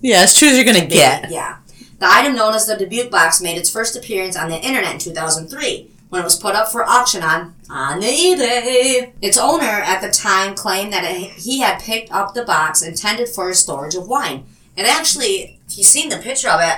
[0.00, 1.30] Yeah, as true as you're gonna get.
[1.30, 1.56] yeah.
[1.98, 4.98] The item known as the Dubuque box made its first appearance on the internet in
[4.98, 9.12] 2003 when it was put up for auction on on the eBay.
[9.22, 13.28] Its owner at the time claimed that it, he had picked up the box intended
[13.30, 14.44] for a storage of wine.
[14.76, 16.76] And actually, if you've seen the picture of it,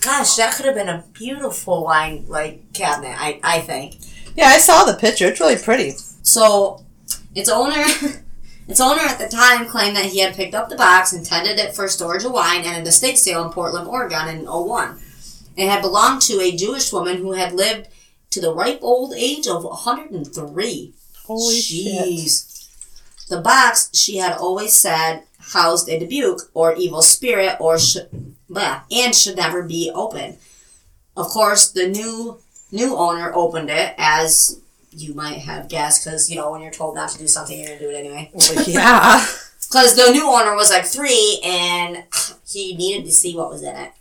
[0.00, 3.16] gosh, that could have been a beautiful wine like cabinet.
[3.18, 3.96] I I think.
[4.36, 5.26] Yeah, I saw the picture.
[5.26, 5.96] It's really pretty.
[6.22, 6.84] So,
[7.34, 7.84] its owner,
[8.68, 11.74] its owner at the time claimed that he had picked up the box, intended it
[11.74, 15.00] for storage of wine, at an estate sale in Portland, Oregon, in 01.
[15.56, 17.88] It had belonged to a Jewish woman who had lived
[18.30, 20.94] to the ripe old age of 103.
[21.24, 22.44] Holy shit.
[23.28, 28.82] The box, she had always said, housed a Dubuque or evil spirit, or should, bleh,
[28.90, 30.36] and should never be opened.
[31.16, 32.38] Of course, the new
[32.70, 34.60] new owner opened it as
[35.00, 37.68] you might have guessed, because you know when you're told not to do something, you're
[37.68, 38.30] gonna do it anyway.
[38.66, 39.24] yeah.
[39.70, 42.04] Because the new owner was like three, and
[42.48, 43.92] he needed to see what was in it.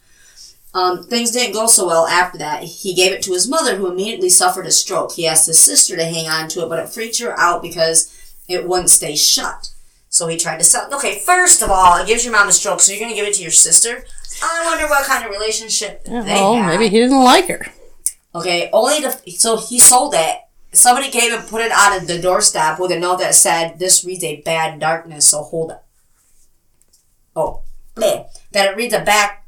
[0.74, 2.64] Um, things didn't go so well after that.
[2.64, 5.14] He gave it to his mother, who immediately suffered a stroke.
[5.14, 8.14] He asked his sister to hang on to it, but it freaked her out because
[8.48, 9.70] it wouldn't stay shut.
[10.10, 10.88] So he tried to sell.
[10.94, 13.34] Okay, first of all, it gives your mom a stroke, so you're gonna give it
[13.36, 14.06] to your sister.
[14.42, 16.68] I wonder what kind of relationship they Well, had.
[16.80, 17.66] maybe he didn't like her.
[18.36, 20.38] Okay, only to so he sold it.
[20.78, 24.24] Somebody came and put it on the doorstep with a note that said, "This reads
[24.24, 25.80] a bad darkness, so hold it."
[27.36, 27.62] Oh,
[27.96, 28.28] bleh.
[28.52, 29.46] that it reads a back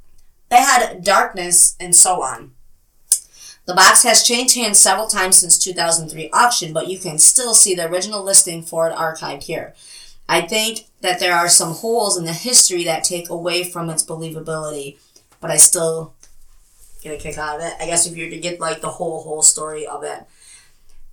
[0.50, 2.54] bad darkness and so on.
[3.65, 7.76] The box has changed hands several times since 2003 auction, but you can still see
[7.76, 9.76] the original listing for it archived here.
[10.28, 14.04] I think that there are some holes in the history that take away from its
[14.04, 14.98] believability,
[15.39, 16.15] but I still
[17.04, 17.76] get a kick out of it.
[17.80, 20.26] I guess if you were to get like the whole whole story of it.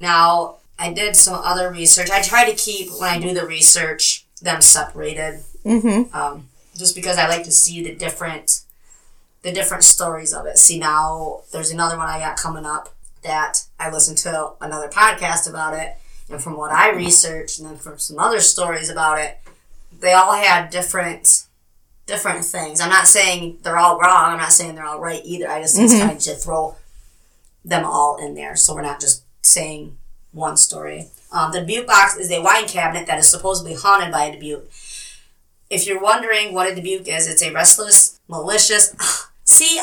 [0.01, 2.11] Now, I did some other research.
[2.11, 6.15] I try to keep when I do the research them separated, Mm-hmm.
[6.15, 8.61] um, just because I like to see the different
[9.43, 10.59] the different stories of it.
[10.59, 15.49] See now, there's another one I got coming up that I listened to another podcast
[15.49, 15.97] about it,
[16.31, 19.39] and from what I researched, and then from some other stories about it,
[20.01, 21.45] they all had different
[22.07, 22.81] different things.
[22.81, 24.33] I'm not saying they're all wrong.
[24.33, 25.49] I'm not saying they're all right either.
[25.49, 26.77] I just it's kind of to throw
[27.65, 29.99] them all in there, so we're not just saying
[30.33, 31.09] one story.
[31.33, 34.71] Um, the Dubuque box is a wine cabinet that is supposedly haunted by a Dubuque.
[35.69, 38.95] If you're wondering what a Dubuque is, it's a restless, malicious.
[39.45, 39.81] See,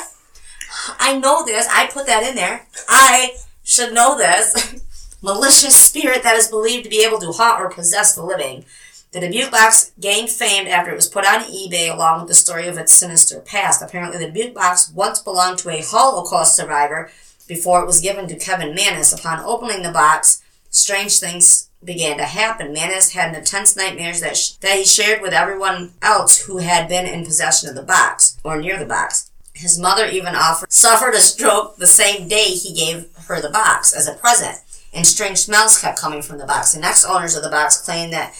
[0.99, 1.67] I know this.
[1.71, 2.67] I put that in there.
[2.87, 4.81] I should know this.
[5.21, 8.65] malicious spirit that is believed to be able to haunt or possess the living.
[9.13, 12.67] The Dubuque box gained fame after it was put on eBay along with the story
[12.67, 13.81] of its sinister past.
[13.81, 17.11] Apparently, the Dubuque box once belonged to a Holocaust survivor
[17.47, 19.13] before it was given to Kevin Mannis.
[19.13, 22.73] Upon opening the box, strange things began to happen.
[22.73, 27.05] Manis had intense nightmares that, sh- that he shared with everyone else who had been
[27.05, 29.31] in possession of the box or near the box.
[29.53, 33.93] His mother even offered suffered a stroke the same day he gave her the box
[33.93, 34.57] as a present,
[34.93, 36.73] and strange smells kept coming from the box.
[36.73, 38.33] The next owners of the box claimed that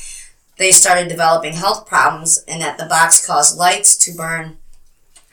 [0.57, 4.57] they started developing health problems and that the box caused lights to burn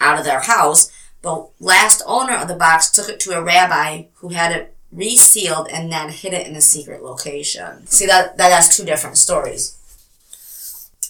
[0.00, 0.90] out of their house.
[1.22, 5.68] The last owner of the box took it to a rabbi who had it resealed
[5.72, 7.86] and then hid it in a secret location.
[7.86, 9.76] See that that has two different stories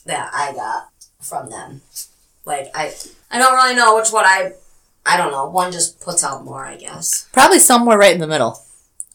[0.06, 1.82] that I got from them.
[2.44, 2.92] Like I
[3.30, 4.52] I don't really know which one I
[5.06, 5.48] I don't know.
[5.48, 7.28] One just puts out more, I guess.
[7.32, 8.60] Probably somewhere right in the middle,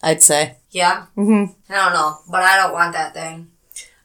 [0.01, 0.55] I'd say.
[0.71, 1.05] Yeah?
[1.15, 1.53] Mm-hmm.
[1.71, 3.51] I don't know, but I don't want that thing.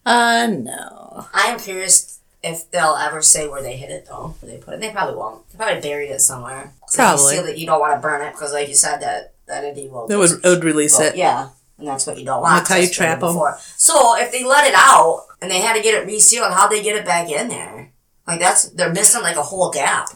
[0.05, 1.27] Uh, no.
[1.33, 4.35] I am curious if they'll ever say where they hid it though.
[4.41, 4.81] Where they put it.
[4.81, 5.49] They probably won't.
[5.51, 6.73] They probably buried it somewhere.
[6.91, 7.23] So Probably.
[7.25, 9.65] You, seal it, you don't want to burn it because, like you said, that that
[9.65, 10.07] entity will.
[10.09, 11.17] It would, it would release well, it.
[11.17, 11.49] Yeah,
[11.79, 12.57] and that's what you don't want.
[12.59, 13.29] That's how you 'cause it's been trap 'em.
[13.29, 13.59] before.
[13.77, 16.83] So if they let it out and they had to get it resealed, how'd they
[16.83, 17.91] get it back in there?
[18.27, 20.09] Like that's they're missing like a whole gap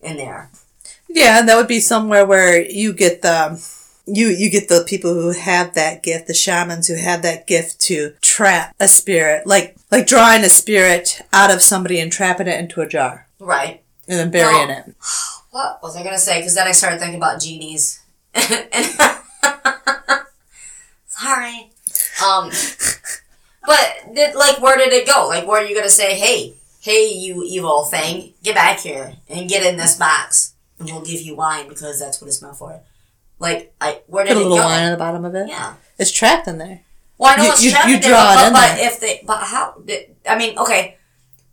[0.00, 0.50] in there.
[1.08, 3.60] Yeah, and that would be somewhere where you get the
[4.06, 7.80] you you get the people who have that gift, the shamans who have that gift
[7.82, 12.58] to trap a spirit, like like drawing a spirit out of somebody and trapping it
[12.58, 13.82] into a jar Right.
[14.08, 14.74] and then burying No.
[14.74, 14.94] it.
[15.50, 16.38] What was I gonna say?
[16.38, 18.00] Because then I started thinking about genies.
[21.06, 21.70] Sorry.
[22.24, 22.50] Um,
[23.66, 25.28] but did, like, where did it go?
[25.28, 29.48] Like, where are you gonna say, "Hey, hey, you evil thing, get back here and
[29.48, 32.80] get in this box, and we'll give you wine because that's what it's meant for."
[33.38, 34.64] Like, I where did Put a it little go?
[34.64, 35.48] line on the bottom of it.
[35.48, 35.74] Yeah.
[35.98, 36.82] It's trapped in there.
[37.18, 39.22] Well, I know You- it's you- trapped you in there, it but, but if they,
[39.26, 39.74] but how?
[39.84, 40.96] did- I mean, okay,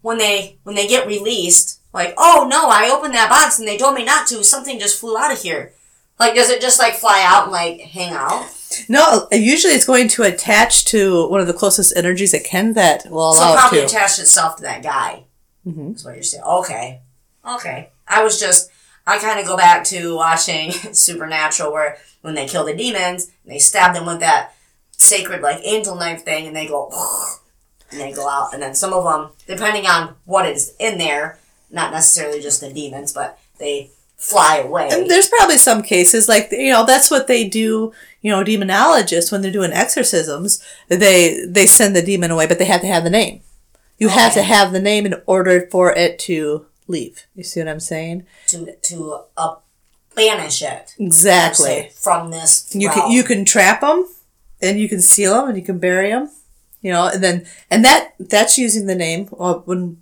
[0.01, 3.77] when they when they get released, like, oh no, I opened that box and they
[3.77, 4.43] told me not to.
[4.43, 5.73] Something just flew out of here.
[6.19, 8.49] Like, does it just like fly out and like hang out?
[8.89, 13.09] No, usually it's going to attach to one of the closest energies it can that
[13.09, 13.95] will So allow it probably it to.
[13.95, 15.23] attached itself to that guy.
[15.65, 15.89] Mhm.
[15.93, 16.43] That's what you're saying.
[16.43, 17.01] Okay,
[17.47, 17.89] okay.
[18.07, 18.69] I was just,
[19.05, 23.59] I kind of go back to watching Supernatural, where when they kill the demons, they
[23.59, 24.53] stab them with that
[24.91, 26.89] sacred like angel knife thing, and they go,
[27.91, 31.39] and they go out, and then some of them, depending on what is in there,
[31.71, 34.89] not necessarily just the demons, but they fly away.
[34.91, 37.93] And there's probably some cases like you know that's what they do.
[38.21, 42.65] You know, demonologists when they're doing exorcisms, they they send the demon away, but they
[42.65, 43.41] have to have the name.
[43.99, 47.25] You have to have the name in order for it to leave.
[47.35, 48.25] You see what I'm saying?
[48.47, 49.55] to to uh,
[50.15, 51.89] banish it Exactly.
[51.95, 52.73] from this.
[52.75, 54.07] You can you can trap them,
[54.61, 56.29] and you can seal them, and you can bury them.
[56.81, 59.29] You know, and then and that that's using the name.
[59.31, 59.97] Well, when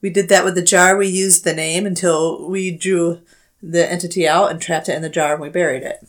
[0.00, 3.20] we did that with the jar, we used the name until we drew
[3.62, 6.06] the entity out and trapped it in the jar, and we buried it.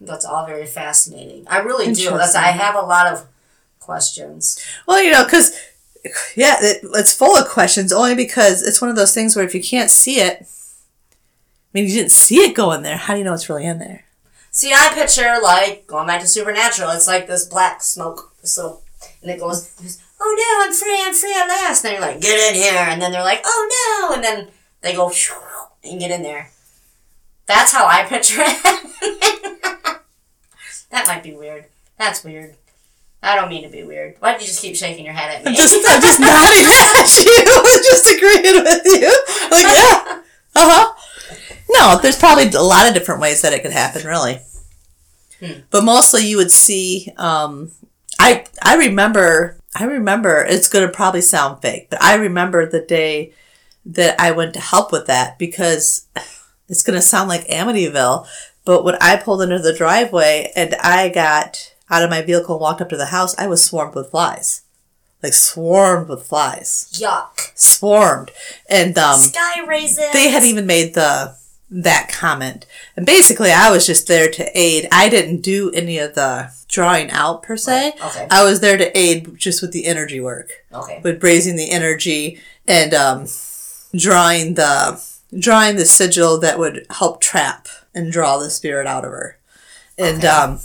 [0.00, 1.46] That's all very fascinating.
[1.48, 2.10] I really do.
[2.10, 3.26] That's, I have a lot of
[3.78, 4.64] questions.
[4.86, 5.56] Well, you know, because
[6.34, 7.92] yeah, it, it's full of questions.
[7.92, 10.46] Only because it's one of those things where if you can't see it, I
[11.72, 12.96] mean, you didn't see it go in there.
[12.96, 14.04] How do you know it's really in there?
[14.50, 16.90] See, I picture like going back to Supernatural.
[16.90, 18.80] It's like this black smoke, so,
[19.22, 19.70] and it goes,
[20.22, 22.86] "Oh no, I'm free, I'm free at last." And then you're like, "Get in here,"
[22.88, 24.48] and then they're like, "Oh no," and then
[24.80, 25.10] they go
[25.84, 26.50] and get in there.
[27.46, 28.62] That's how I picture it.
[30.90, 31.66] that might be weird.
[31.98, 32.54] That's weird.
[33.22, 34.16] I don't mean to be weird.
[34.18, 35.54] Why do you just keep shaking your head at me?
[35.54, 39.24] Just, I'm just nodding at you, just agreeing with you.
[39.50, 40.22] Like, yeah,
[40.56, 40.94] uh huh.
[41.70, 44.40] No, there's probably a lot of different ways that it could happen, really.
[45.70, 47.12] But mostly, you would see.
[47.16, 47.72] Um,
[48.18, 49.58] I I remember.
[49.74, 50.44] I remember.
[50.48, 53.32] It's going to probably sound fake, but I remember the day
[53.84, 56.06] that I went to help with that because
[56.68, 58.26] it's going to sound like Amityville.
[58.64, 62.62] But when I pulled into the driveway and I got out of my vehicle and
[62.62, 64.62] walked up to the house, I was swarmed with flies.
[65.22, 66.88] Like swarmed with flies.
[66.92, 67.52] Yuck.
[67.54, 68.30] Swarmed.
[68.68, 70.12] And um Sky raisins.
[70.12, 71.36] they had even made the
[71.74, 72.66] that comment.
[72.96, 74.86] And basically I was just there to aid.
[74.92, 77.94] I didn't do any of the drawing out per se.
[78.04, 78.26] Okay.
[78.30, 81.00] I was there to aid just with the energy work Okay.
[81.02, 83.26] with raising the energy and um,
[83.96, 85.02] drawing the
[85.38, 89.38] drawing the sigil that would help trap and draw the spirit out of her.
[89.96, 90.28] And Okay.
[90.28, 90.60] um,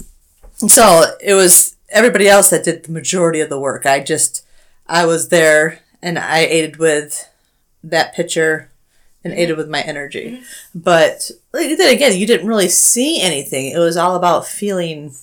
[0.57, 3.85] so it was everybody else that did the majority of the work.
[3.85, 4.45] I just
[4.87, 7.29] I was there and I aided with
[7.83, 8.71] that picture
[9.31, 9.57] and aided mm-hmm.
[9.57, 10.31] with my energy.
[10.31, 10.79] Mm-hmm.
[10.79, 13.71] But like, then again, you didn't really see anything.
[13.71, 15.13] It was all about feeling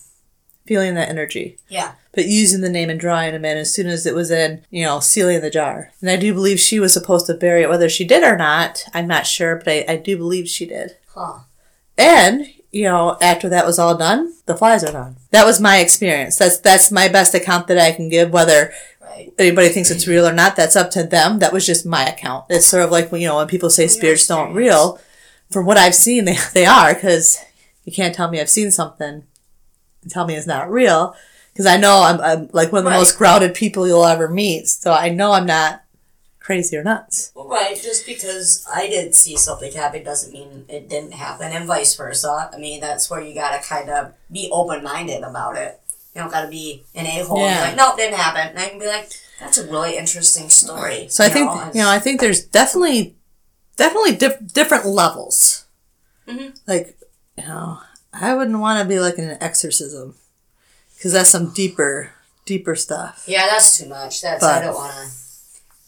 [0.67, 1.93] feeling that energy Yeah.
[2.15, 4.83] but using the name and drawing them in as soon as it was in, you
[4.83, 5.93] know, sealing the jar.
[6.01, 8.83] And I do believe she was supposed to bury it, whether she did or not.
[8.95, 10.97] I'm not sure, but I, I do believe she did.
[11.15, 11.41] Huh.
[11.99, 15.17] And you know, after that was all done, the flies are gone.
[15.31, 16.37] That was my experience.
[16.37, 18.33] That's that's my best account that I can give.
[18.33, 18.73] Whether.
[19.39, 21.39] Anybody thinks it's real or not, that's up to them.
[21.39, 22.47] That was just my account.
[22.49, 25.01] It's sort of like when you know when people say spirits don't real.
[25.51, 27.39] From what I've seen, they they are because
[27.85, 29.25] you can't tell me I've seen something
[30.03, 31.15] and tell me it's not real
[31.53, 32.99] because I know I'm, I'm like one of the Right.
[32.99, 34.69] most grounded people you'll ever meet.
[34.69, 35.83] So I know I'm not
[36.41, 37.33] crazy or nuts.
[37.35, 41.95] Right, just because I didn't see something happen doesn't mean it didn't happen, and vice
[41.97, 42.51] versa.
[42.53, 45.81] I mean, that's where you gotta kind of be open minded about it.
[46.15, 47.61] You don't gotta be an a hole Yeah.
[47.63, 48.49] like, nope, didn't happen.
[48.49, 49.11] And I can be like,
[49.41, 51.09] that's a really interesting story.
[51.09, 53.17] So I think know, you know I think there's definitely
[53.77, 55.65] definitely dif- different levels.
[56.29, 56.57] Mhm.
[56.67, 56.97] Like
[57.37, 57.81] you know
[58.13, 60.15] I wouldn't want to be like in an exorcism
[60.97, 62.13] because that's some deeper
[62.47, 63.25] deeper stuff.
[63.27, 64.23] Yeah, that's too much.
[64.23, 65.11] That's I don't wanna.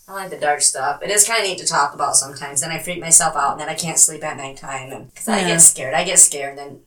[0.08, 1.02] I like the dark stuff.
[1.02, 2.60] It is kind of neat to talk about sometimes.
[2.60, 5.60] Then I freak myself out, and then I can't sleep at nighttime, because I get
[5.60, 5.94] scared.
[5.94, 6.80] I get scared, and then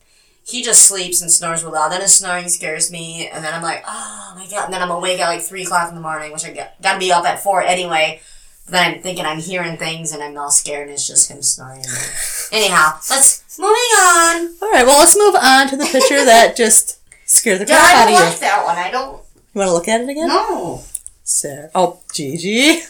[0.50, 1.91] he just sleeps and snores real loud.
[1.91, 4.66] Then his snoring scares me, and then I'm like, oh my god.
[4.66, 7.00] And then I'm awake at like three o'clock in the morning, which I got gotta
[7.00, 8.22] be up at four anyway.
[8.66, 11.41] But then I'm thinking I'm hearing things, and I'm all scared, and it's just him
[11.41, 11.84] snoring.
[12.52, 14.56] Anyhow, let's moving on.
[14.62, 18.08] All right, well let's move on to the picture that just scared the crap out
[18.08, 18.16] of you.
[18.16, 18.78] I don't like that one.
[18.78, 19.22] I don't.
[19.54, 20.28] You want to look at it again?
[20.28, 20.84] No,
[21.24, 21.72] Sarah.
[21.74, 22.82] Oh, Gigi.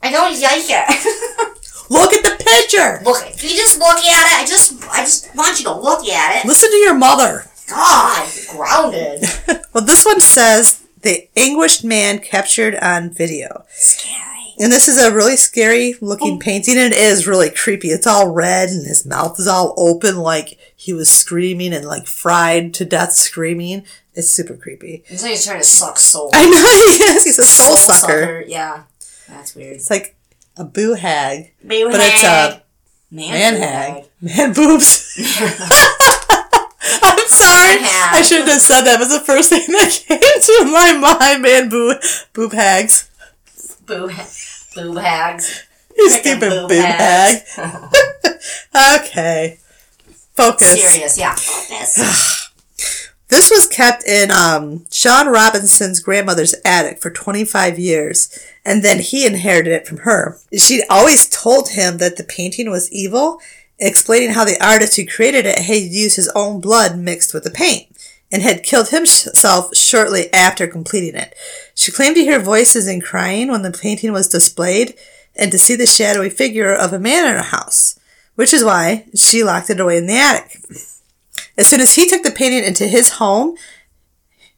[0.00, 1.54] I don't like it.
[1.90, 3.00] Look at the picture.
[3.04, 4.42] Look, can you just look at it?
[4.42, 6.48] I just, I just want you to look at it.
[6.48, 7.44] Listen to your mother.
[7.68, 9.24] God, grounded.
[9.74, 13.64] Well, this one says the anguished man captured on video.
[13.68, 14.54] Scary.
[14.58, 16.38] And this is a really scary looking oh.
[16.38, 17.88] painting, and it is really creepy.
[17.88, 22.06] It's all red, and his mouth is all open, like he was screaming and like
[22.06, 23.84] fried to death screaming.
[24.14, 25.04] It's super creepy.
[25.06, 26.30] It's like he's trying to suck soul.
[26.34, 26.56] I know
[27.06, 27.24] he is.
[27.24, 28.42] He's a soul, sucker.
[28.48, 28.84] Yeah,
[29.28, 29.76] that's weird.
[29.76, 30.16] It's like
[30.58, 32.62] a boo hag, Boo but it's a
[33.10, 34.04] man, man boo hag.
[34.20, 35.16] Man boobs.
[37.02, 37.78] I'm sorry.
[37.78, 38.14] hag.
[38.16, 38.96] I shouldn't have said that.
[38.96, 41.42] It was the first thing that came to my mind.
[41.42, 41.94] Man boo
[42.32, 43.08] boob hags.
[43.86, 44.10] Boo,
[44.74, 45.64] boob hags.
[45.96, 47.42] You stupid boob boob hag.
[49.00, 49.58] Okay.
[50.34, 50.80] Focus.
[50.80, 51.34] Serious, yeah.
[51.34, 52.44] Focus.
[53.28, 58.30] This was kept in um, Sean Robinson's grandmother's attic for 25 years,
[58.64, 60.38] and then he inherited it from her.
[60.56, 63.38] She'd always told him that the painting was evil,
[63.78, 67.50] explaining how the artist who created it had used his own blood mixed with the
[67.50, 67.86] paint,
[68.32, 71.34] and had killed himself shortly after completing it.
[71.74, 74.94] She claimed to hear voices and crying when the painting was displayed,
[75.36, 78.00] and to see the shadowy figure of a man in her house,
[78.36, 80.62] which is why she locked it away in the attic.
[81.58, 83.56] As soon as he took the painting into his home,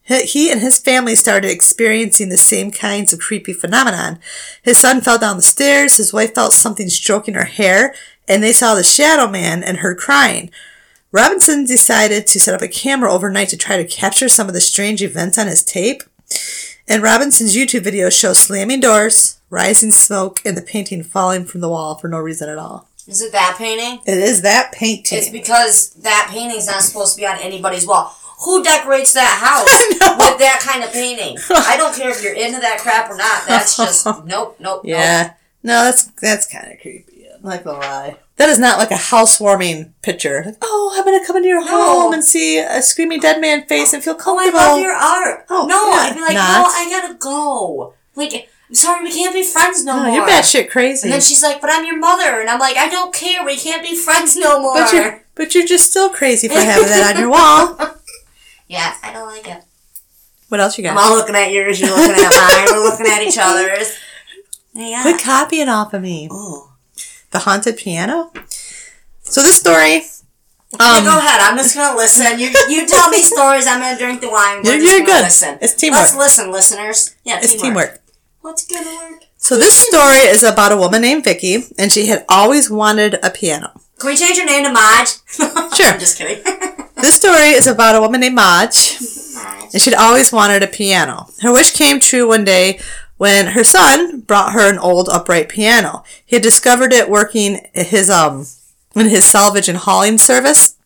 [0.03, 4.18] he and his family started experiencing the same kinds of creepy phenomenon.
[4.62, 7.94] His son fell down the stairs, his wife felt something stroking her hair,
[8.28, 10.51] and they saw the shadow man and heard crying.
[11.11, 14.61] Robinson decided to set up a camera overnight to try to capture some of the
[14.61, 16.03] strange events on his tape.
[16.86, 21.68] And Robinson's YouTube videos show slamming doors, rising smoke, and the painting falling from the
[21.68, 22.89] wall for no reason at all.
[23.11, 24.01] Is it that painting?
[24.07, 25.19] It is that painting.
[25.19, 28.15] It's because that painting's not supposed to be on anybody's wall.
[28.45, 29.69] Who decorates that house
[30.31, 31.37] with that kind of painting?
[31.51, 33.47] I don't care if you're into that crap or not.
[33.47, 35.35] That's just nope, nope, Yeah.
[35.63, 37.27] No, that's that's kind of creepy.
[37.35, 38.17] I'm not gonna lie.
[38.37, 40.43] That is not like a housewarming picture.
[40.47, 43.93] Like, oh, I'm gonna come into your home and see a screaming dead man face
[43.93, 44.59] and feel Oh, I comfortable.
[44.59, 45.47] love your art.
[45.51, 46.63] Oh, no, yeah, I'd be like, not.
[46.63, 47.95] no, I gotta go.
[48.17, 50.14] Like, sorry, we can't be friends no no, more.
[50.16, 51.07] you're batshit crazy.
[51.07, 52.41] And then she's like, but I'm your mother.
[52.41, 53.45] And I'm like, I don't care.
[53.45, 54.75] We can't be friends no more.
[54.75, 57.31] but you're but you're just still crazy for having that on your
[57.79, 57.97] wall.
[58.68, 59.62] yeah, I don't like it.
[60.49, 60.93] What else you got?
[60.93, 61.81] I'm all looking at yours.
[61.81, 62.77] You're looking at mine.
[62.77, 63.97] We're looking at each other's.
[64.75, 65.03] Yeah.
[65.03, 66.29] Quit copying off of me.
[66.31, 66.73] Oh.
[67.31, 68.33] The haunted piano.
[69.23, 70.03] So this story.
[70.79, 71.41] Yeah, Um, go ahead.
[71.41, 72.39] I'm just gonna listen.
[72.39, 73.66] You you tell me stories.
[73.66, 74.62] I'm gonna drink the wine.
[74.64, 75.23] We're You're- just you're good.
[75.25, 75.59] Listen.
[75.61, 76.01] It's teamwork.
[76.03, 77.14] Let's listen, listeners.
[77.25, 77.99] Yeah, it's teamwork.
[78.43, 79.24] What's gonna work?
[79.36, 83.30] So this story is about a woman named Vicky, and she had always wanted a
[83.30, 83.72] piano.
[83.99, 85.09] Can we change your name to Maj?
[85.76, 85.86] Sure.
[85.86, 86.43] I'm just kidding.
[87.01, 88.99] This story is about a woman named Maj,
[89.34, 89.70] Maj.
[89.72, 91.28] and she'd always wanted a piano.
[91.41, 92.78] Her wish came true one day
[93.16, 96.05] when her son brought her an old upright piano.
[96.26, 98.47] He had discovered it working his um
[98.95, 100.76] in his salvage and hauling service.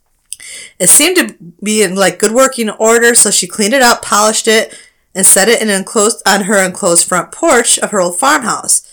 [0.79, 4.47] It seemed to be in like good working order, so she cleaned it up, polished
[4.47, 4.73] it,
[5.15, 8.91] and set it in enclosed on her enclosed front porch of her old farmhouse.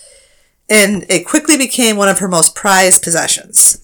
[0.69, 3.77] And it quickly became one of her most prized possessions.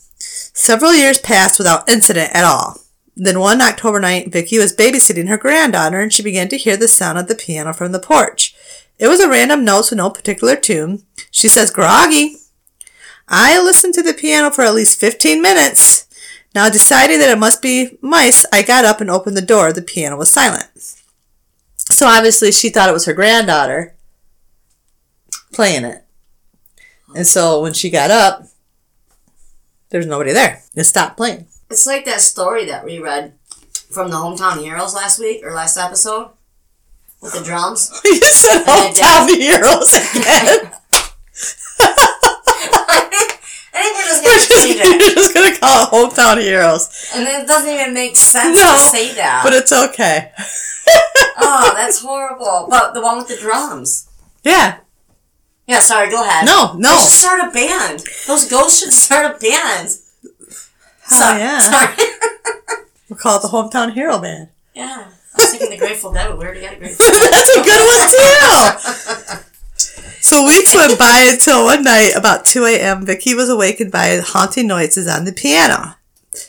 [0.53, 2.79] Several years passed without incident at all.
[3.15, 6.87] Then one October night, Vicky was babysitting her granddaughter and she began to hear the
[6.87, 8.55] sound of the piano from the porch.
[8.99, 11.03] It was a random note with no particular tune.
[11.31, 12.37] She says, Groggy.
[13.27, 16.07] I listened to the piano for at least 15 minutes.
[16.55, 19.73] Now deciding that it must be mice, I got up and opened the door.
[19.73, 20.96] The piano was silent.
[21.97, 23.95] So obviously she thought it was her granddaughter
[25.51, 26.03] playing it.
[27.15, 28.43] And so when she got up,
[29.89, 30.61] there's nobody there.
[30.75, 31.47] It stopped playing.
[31.71, 33.33] It's like that story that we read
[33.89, 36.29] from the Hometown Heroes last week or last episode
[37.19, 37.99] with the drums.
[38.05, 40.73] You said And hometown heroes again.
[43.77, 47.09] we call it hometown heroes.
[47.13, 49.41] And it doesn't even make sense No, to say that.
[49.43, 50.31] But it's okay.
[51.37, 52.67] oh, that's horrible.
[52.69, 54.09] But the one with the drums.
[54.43, 54.77] Yeah.
[55.67, 56.45] Yeah, sorry, go ahead.
[56.45, 56.89] No, They no.
[56.97, 58.03] should start a band.
[58.25, 59.89] Those ghosts should start a band.
[61.11, 61.59] Oh, yeah.
[61.59, 62.07] Sorry.
[63.09, 64.49] We'll call it the hometown hero band.
[64.73, 65.07] yeah.
[65.35, 67.31] I was thinking the Grateful Dead, but we already got a Grateful Dead.
[67.31, 69.43] That's a good one too.
[70.21, 74.67] So weeks went by until one night, about 2 a.m., Vicky was awakened by haunting
[74.67, 75.95] noises on the piano.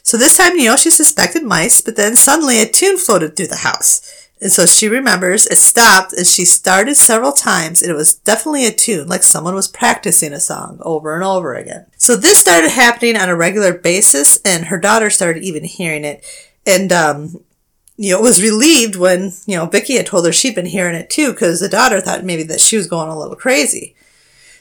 [0.02, 3.48] So this time, you know, she suspected mice, but then suddenly a tune floated through
[3.48, 4.28] the house.
[4.40, 8.66] And so she remembers it stopped and she started several times and it was definitely
[8.66, 11.86] a tune, like someone was practicing a song over and over again.
[11.96, 16.24] So this started happening on a regular basis and her daughter started even hearing it.
[16.64, 17.40] And, um,
[17.98, 21.10] you know, was relieved when, you know, Vicky had told her she'd been hearing it
[21.10, 23.94] too, because the daughter thought maybe that she was going a little crazy.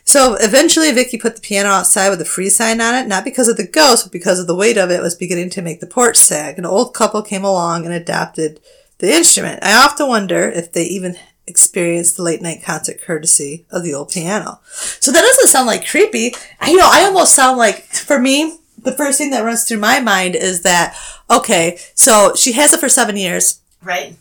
[0.04, 3.50] So eventually Vicky put the piano outside with a free sign on it, not because
[3.50, 5.88] of the ghost, but because of the weight of it was beginning to make the
[5.88, 6.58] porch sag.
[6.58, 8.62] An old couple came along and adopted
[9.00, 9.62] the instrument.
[9.62, 14.10] I often wonder if they even experienced the late night concert courtesy of the old
[14.10, 14.60] piano.
[14.72, 16.34] So that doesn't sound like creepy.
[16.60, 18.58] I, you know, I almost sound like, for me,
[18.88, 20.98] the first thing that runs through my mind is that,
[21.30, 24.16] okay, so she has it for seven years Right?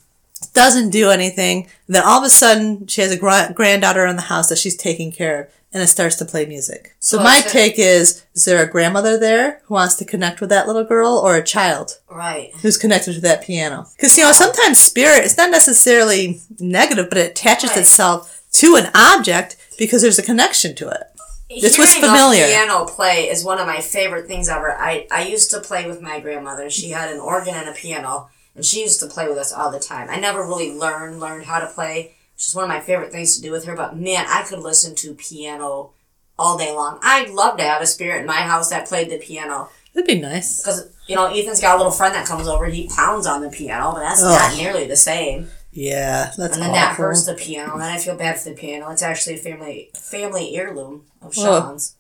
[0.53, 1.69] doesn't do anything.
[1.89, 4.77] Then all of a sudden, she has a gra- granddaughter in the house that she's
[4.77, 6.95] taking care of, and it starts to play music.
[7.01, 10.67] So my take is: is there a grandmother there who wants to connect with that
[10.67, 12.53] little girl, or a child Right.
[12.63, 13.87] who's connected to that piano?
[13.97, 17.79] Because you know, sometimes spirit it's not necessarily negative, but it attaches Right.
[17.81, 21.03] itself to an object because there's a connection to it.
[21.49, 22.45] This was familiar.
[22.45, 24.73] A piano play is one of my favorite things ever.
[24.73, 26.71] I, I used to play with my grandmother.
[26.71, 29.71] She had an organ and a piano, and she used to play with us all
[29.71, 30.09] the time.
[30.11, 33.37] I never really learned learned how to play, which is one of my favorite things
[33.37, 33.77] to do with her.
[33.77, 35.93] But man, I could listen to piano
[36.39, 36.99] all day long.
[37.03, 39.71] I'd love to have a spirit in my house that played the piano.
[39.95, 40.63] That'd be nice.
[40.63, 43.49] Because, you know, Ethan's got a little friend that comes over, he pounds on the
[43.49, 44.31] piano, but that's Ugh.
[44.31, 45.49] not nearly the same.
[45.79, 48.89] Yeah, that's And then that hurts the piano, and I feel bad for the piano.
[48.91, 51.35] It's actually a family family heirloom of Ugh.
[51.35, 51.97] Sean's.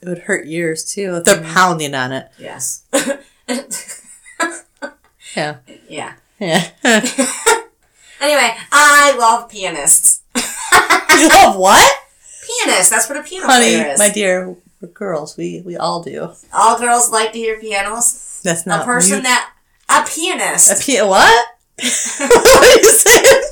[0.00, 2.28] It would hurt yours too if they're pounding on it.
[2.38, 2.84] Yes.
[5.36, 5.58] Yeah,
[5.88, 6.14] yeah.
[6.40, 6.70] yeah.
[8.20, 10.22] Anyway, I love pianists.
[10.34, 11.88] you love what?
[12.44, 13.98] Pianists, that's what a piano player Honey, is.
[14.00, 15.36] my dear, we're girls.
[15.36, 16.32] We we all do.
[16.52, 18.40] All girls like to hear pianos.
[18.42, 19.52] That's not a person you- that
[19.88, 20.72] a pianist.
[20.82, 21.46] a pia- what?
[21.78, 23.42] What are you saying?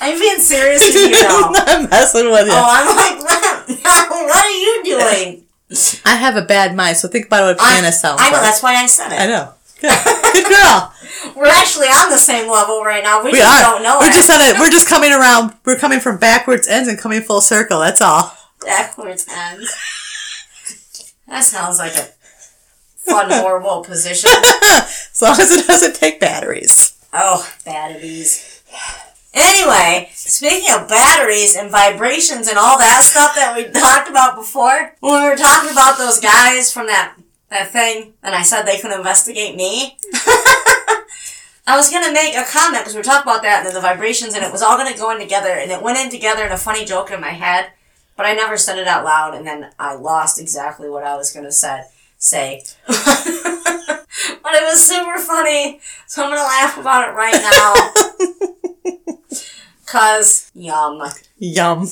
[0.00, 1.52] I'm being serious with you now.
[1.54, 2.52] I'm messing with you.
[2.54, 3.68] Oh, I'm like, what,
[4.10, 5.44] what are you doing?
[6.04, 8.36] I have a bad mind, so think about what a I, pianist sounds I know,
[8.36, 8.42] like.
[8.42, 9.20] that's why I said it.
[9.20, 9.52] I know.
[9.80, 9.90] Good,
[10.34, 10.92] good girl.
[11.36, 13.22] We're actually on the same level right now.
[13.24, 13.72] We, We just are.
[13.72, 14.14] don't know we're it.
[14.14, 14.60] just on a.
[14.60, 15.54] We're just coming around.
[15.64, 17.80] We're coming from backwards ends and coming full circle.
[17.80, 18.36] That's all.
[18.60, 19.72] backwards ends.
[21.28, 22.08] That sounds like a
[22.98, 24.30] fun, horrible position.
[24.34, 26.91] As long as it doesn't take batteries.
[27.12, 28.62] Oh, batteries.
[29.34, 34.94] Anyway, speaking of batteries and vibrations and all that stuff that we talked about before,
[35.00, 37.16] when we were talking about those guys from that
[37.50, 39.98] that thing, and I said they could investigate me.
[41.66, 44.34] I was gonna make a comment because we were talking about that and the vibrations,
[44.34, 46.56] and it was all gonna go in together, and it went in together in a
[46.56, 47.72] funny joke in my head,
[48.16, 51.32] but I never said it out loud, and then I lost exactly what I was
[51.32, 51.82] gonna say.
[52.18, 52.62] Say,
[54.42, 59.36] but it was super funny, so I'm gonna laugh about it right now.
[59.86, 61.02] Cause yum.
[61.38, 61.86] Yum.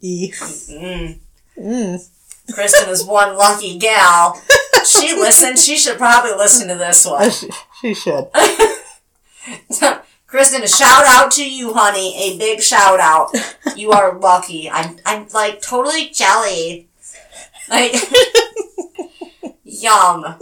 [0.00, 0.30] E.
[0.32, 1.18] Mm.
[1.58, 2.10] Mm.
[2.52, 4.40] Kristen is one lucky gal.
[4.86, 5.58] She listened.
[5.58, 7.30] She should probably listen to this one.
[7.30, 7.48] She,
[7.80, 8.28] she should.
[10.26, 12.14] Kristen, a shout out to you, honey.
[12.16, 13.30] A big shout out.
[13.76, 14.68] You are lucky.
[14.70, 16.88] I'm, I'm like totally jelly.
[17.68, 17.94] Like,
[19.64, 20.36] yum.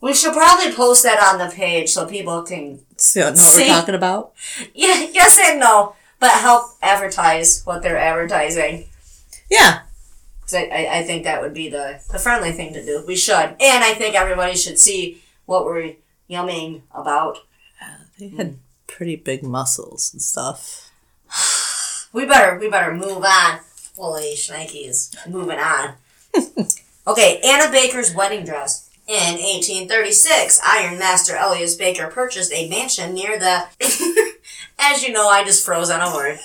[0.00, 2.80] We should probably post that on the page so people can,
[3.16, 3.62] know what See?
[3.62, 4.32] we're talking about?
[4.74, 8.86] yeah, yes and no, but help advertise what they're advertising.
[9.50, 9.80] Yeah.
[10.40, 13.04] Because I, I, I think that would be the, the friendly thing to do.
[13.06, 13.34] We should.
[13.34, 15.94] And I think everybody should see what we're
[16.30, 17.38] yumming about.
[18.18, 20.90] They had pretty big muscles and stuff.
[22.10, 23.60] We better we better move on.
[23.94, 25.14] Holy shnikes.
[25.28, 25.96] Moving on.
[27.06, 28.87] okay, Anna Baker's wedding dress.
[29.08, 33.64] In 1836, Iron Master Elias Baker purchased a mansion near the.
[34.78, 36.38] as you know, I just froze on a word.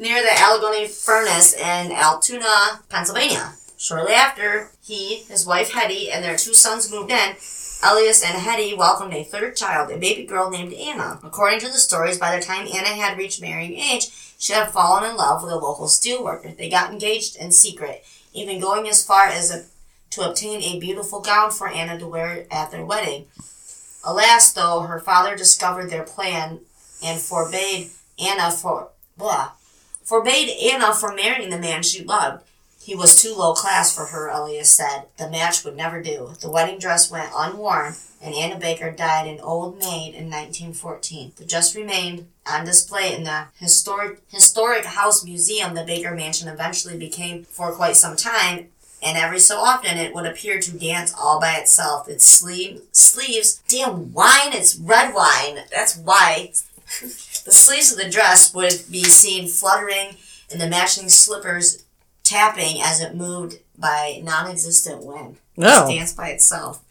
[0.00, 3.52] near the Allegheny Furnace in Altoona, Pennsylvania.
[3.76, 7.36] Shortly after, he, his wife Hetty, and their two sons moved in.
[7.84, 11.20] Elias and Hetty welcomed a third child, a baby girl named Anna.
[11.22, 14.08] According to the stories, by the time Anna had reached marrying age,
[14.38, 16.56] she had fallen in love with a local steelworker.
[16.56, 19.64] They got engaged in secret, even going as far as a,
[20.10, 23.26] to obtain a beautiful gown for Anna to wear at their wedding.
[24.04, 26.60] Alas, though, her father discovered their plan
[27.02, 29.52] and forbade Anna for blah,
[30.04, 32.44] forbade Anna from marrying the man she loved.
[32.86, 35.06] He was too low class for her, Elias said.
[35.16, 36.34] The match would never do.
[36.40, 41.32] The wedding dress went unworn, and Anna Baker died an old maid in 1914.
[41.34, 45.74] The dress remained on display in the historic historic house museum.
[45.74, 48.68] The Baker Mansion eventually became for quite some time,
[49.06, 52.08] and every so often it would appear to dance all by itself.
[52.08, 55.64] Its sleeve sleeves, damn wine, it's red wine.
[55.72, 56.52] That's why.
[57.00, 60.16] the sleeves of the dress would be seen fluttering
[60.50, 61.84] and the matching slippers
[62.24, 65.36] tapping as it moved by non-existent wind.
[65.56, 65.68] No.
[65.68, 65.88] Just oh.
[65.88, 66.82] danced by itself.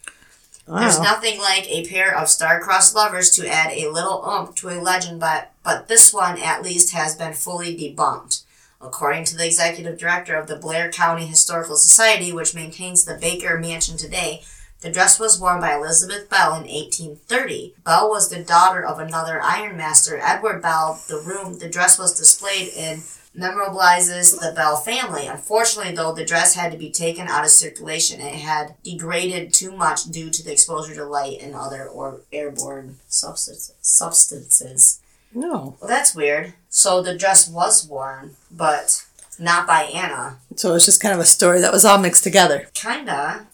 [0.66, 0.80] Wow.
[0.80, 4.80] There's nothing like a pair of star-crossed lovers to add a little oomph to a
[4.80, 8.42] legend, but but this one at least has been fully debunked.
[8.86, 13.58] According to the executive director of the Blair County Historical Society, which maintains the Baker
[13.58, 14.42] Mansion today,
[14.80, 17.74] the dress was worn by Elizabeth Bell in 1830.
[17.84, 21.02] Bell was the daughter of another ironmaster, Edward Bell.
[21.08, 23.02] The room the dress was displayed in
[23.36, 25.26] memorializes the Bell family.
[25.26, 28.20] Unfortunately, though, the dress had to be taken out of circulation.
[28.20, 32.98] It had degraded too much due to the exposure to light and other or airborne
[33.08, 35.00] substances.
[35.34, 35.76] No.
[35.80, 36.54] Well, that's weird.
[36.70, 39.04] So the dress was worn, but
[39.38, 40.38] not by Anna.
[40.56, 42.68] So it's just kind of a story that was all mixed together.
[42.74, 43.46] Kinda.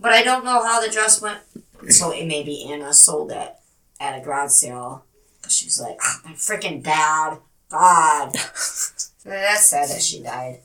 [0.00, 1.40] But I don't know how the dress went.
[1.88, 3.54] So it may be Anna sold it
[4.00, 5.04] at a garage sale.
[5.40, 7.38] Because she was like, "Ah, my freaking dad.
[7.70, 8.32] God.
[9.24, 10.60] That's sad that she died.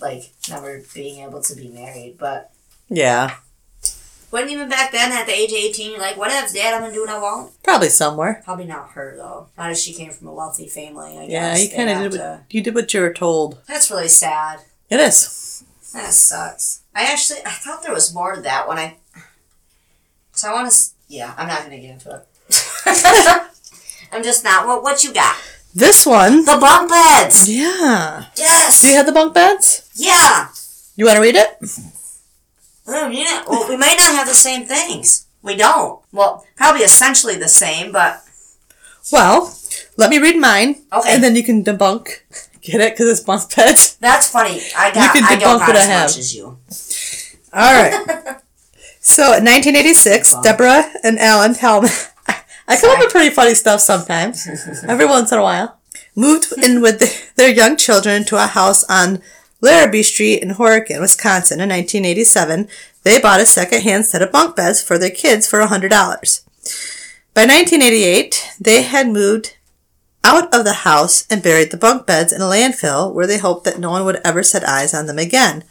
[0.00, 2.16] Like, never being able to be married.
[2.18, 2.52] But
[2.88, 3.36] Yeah.
[4.32, 6.90] Wasn't even back then at the age of 18, you're like, whatever, dad, I'm going
[6.92, 7.52] to do what I want.
[7.62, 8.40] Probably somewhere.
[8.44, 9.48] Probably not her, though.
[9.58, 11.62] Not if she came from a wealthy family, I Yeah, guess.
[11.70, 13.58] you kind of did to- what you did what you were told.
[13.68, 14.60] That's really sad.
[14.90, 15.64] It is.
[15.92, 16.80] That sucks.
[16.94, 18.96] I actually, I thought there was more to that when I.
[20.32, 20.78] So I want to.
[21.08, 22.26] Yeah, I'm not going to get into it.
[24.12, 24.66] I'm just not.
[24.66, 25.36] What What you got?
[25.74, 26.44] This one.
[26.44, 27.48] The bunk beds.
[27.50, 28.26] Yeah.
[28.36, 28.82] Yes.
[28.82, 29.90] Do you have the bunk beds?
[29.94, 30.48] yeah.
[30.96, 31.56] You want to read it?
[32.86, 33.44] Oh, yeah.
[33.48, 35.26] Well, we may not have the same things.
[35.42, 36.00] We don't.
[36.12, 38.22] Well, probably essentially the same, but
[39.12, 39.54] Well,
[39.96, 40.76] let me read mine.
[40.92, 41.14] Okay.
[41.14, 42.08] And then you can debunk.
[42.62, 42.92] Get it?
[42.94, 43.96] Because it's bunk beds.
[43.96, 44.60] that's funny.
[44.76, 45.14] I got.
[45.14, 46.10] You can I don't debunk got what I as have.
[46.10, 46.58] much as you.
[47.52, 47.92] All right.
[49.00, 50.42] so in 1986, Debunk.
[50.44, 51.90] Deborah and Alan Tallman.
[52.68, 54.46] I come up with pretty funny stuff sometimes,
[54.86, 55.78] every once in a while.
[56.14, 59.20] Moved in with the, their young children to a house on
[59.62, 62.68] Larrabee Street in Horicon, Wisconsin in 1987.
[63.04, 65.90] They bought a second-hand set of bunk beds for their kids for $100.
[67.34, 69.56] By 1988, they had moved
[70.24, 73.64] out of the house and buried the bunk beds in a landfill where they hoped
[73.64, 75.64] that no one would ever set eyes on them again.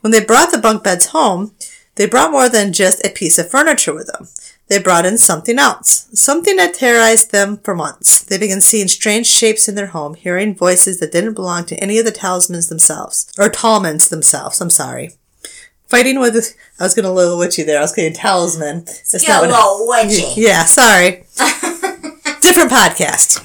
[0.00, 1.52] When they brought the bunk beds home,
[1.96, 4.28] they brought more than just a piece of furniture with them.
[4.68, 8.22] They brought in something else, something that terrorized them for months.
[8.22, 11.98] They began seeing strange shapes in their home, hearing voices that didn't belong to any
[11.98, 15.12] of the talismans themselves, or Tallmans themselves, I'm sorry.
[15.86, 18.84] Fighting with, I was going to little witchy there, I was getting talisman.
[18.84, 20.34] Get a what- little witchy.
[20.40, 21.24] yeah, sorry.
[22.42, 23.40] Different podcast.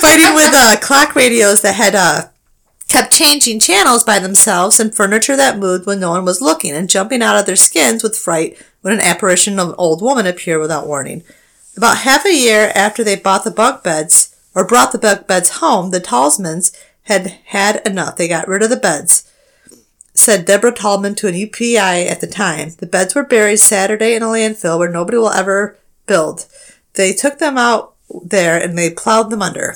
[0.00, 2.28] Fighting with uh, clock radios that had uh,
[2.88, 6.88] kept changing channels by themselves and furniture that moved when no one was looking and
[6.88, 8.56] jumping out of their skins with fright
[8.86, 11.24] when an apparition of an old woman appeared without warning.
[11.76, 15.58] About half a year after they bought the bunk beds, or brought the bunk beds
[15.58, 16.70] home, the Talismans
[17.02, 18.14] had had enough.
[18.14, 19.28] They got rid of the beds
[20.14, 22.70] said Deborah Tallman to an UPI at the time.
[22.78, 25.76] The beds were buried Saturday in a landfill where nobody will ever
[26.06, 26.46] build.
[26.94, 29.74] They took them out there and they plowed them under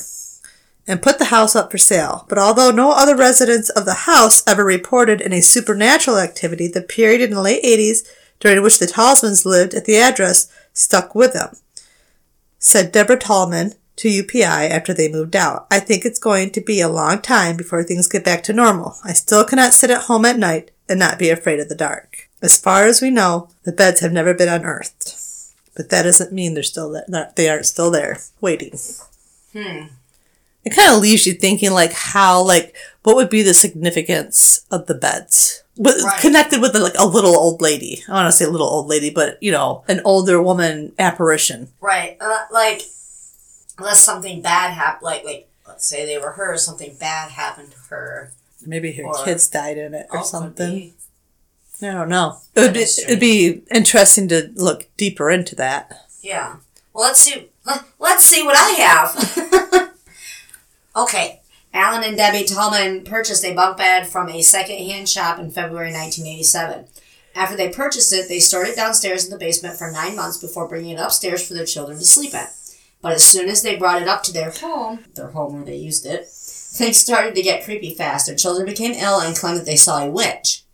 [0.87, 2.25] and put the house up for sale.
[2.29, 7.21] But although no other residents of the house ever reported any supernatural activity, the period
[7.21, 8.07] in the late 80s
[8.41, 11.57] during which the Talismans lived at the address stuck with them,
[12.59, 15.67] said Deborah Tallman to UPI after they moved out.
[15.71, 18.97] I think it's going to be a long time before things get back to normal.
[19.05, 22.29] I still cannot sit at home at night and not be afraid of the dark.
[22.43, 25.17] As far as we know, the beds have never been unearthed.
[25.77, 27.33] But that doesn't mean they're still there.
[27.37, 28.73] They aren't still there, waiting.
[29.53, 29.87] Hmm.
[30.65, 34.87] It kind of leaves you thinking, like, how, like, what would be the significance of
[34.87, 35.63] the beds?
[35.79, 36.21] But Right.
[36.21, 38.05] connected with like a little old lady.
[38.09, 41.69] I want to say a little old lady, but you know, an older woman apparition.
[41.81, 42.19] Right.
[42.21, 42.83] Uh, like,
[43.79, 47.79] unless something bad happened, like, like, let's say they were her, something bad happened to
[47.89, 48.33] her.
[48.67, 50.93] Maybe her Or- kids died in it or Oh, something.
[51.81, 52.37] I don't know.
[52.55, 55.91] It would be, it'd be interesting to look deeper into that.
[56.21, 56.57] Yeah.
[56.93, 57.49] Well, let's see.
[57.65, 59.91] Let, let's see what I have.
[60.95, 61.41] okay.
[61.73, 66.87] Alan and Debbie Tallman purchased a bunk bed from a second-hand shop in February 1987.
[67.35, 70.67] After they purchased it, they stored it downstairs in the basement for nine months before
[70.67, 72.47] bringing it upstairs for their children to sleep in.
[73.03, 75.77] But as soon as they brought it up to their home, their home where they
[75.77, 78.27] used it, things started to get creepy fast.
[78.27, 80.65] Their children became ill and claimed that they saw a witch.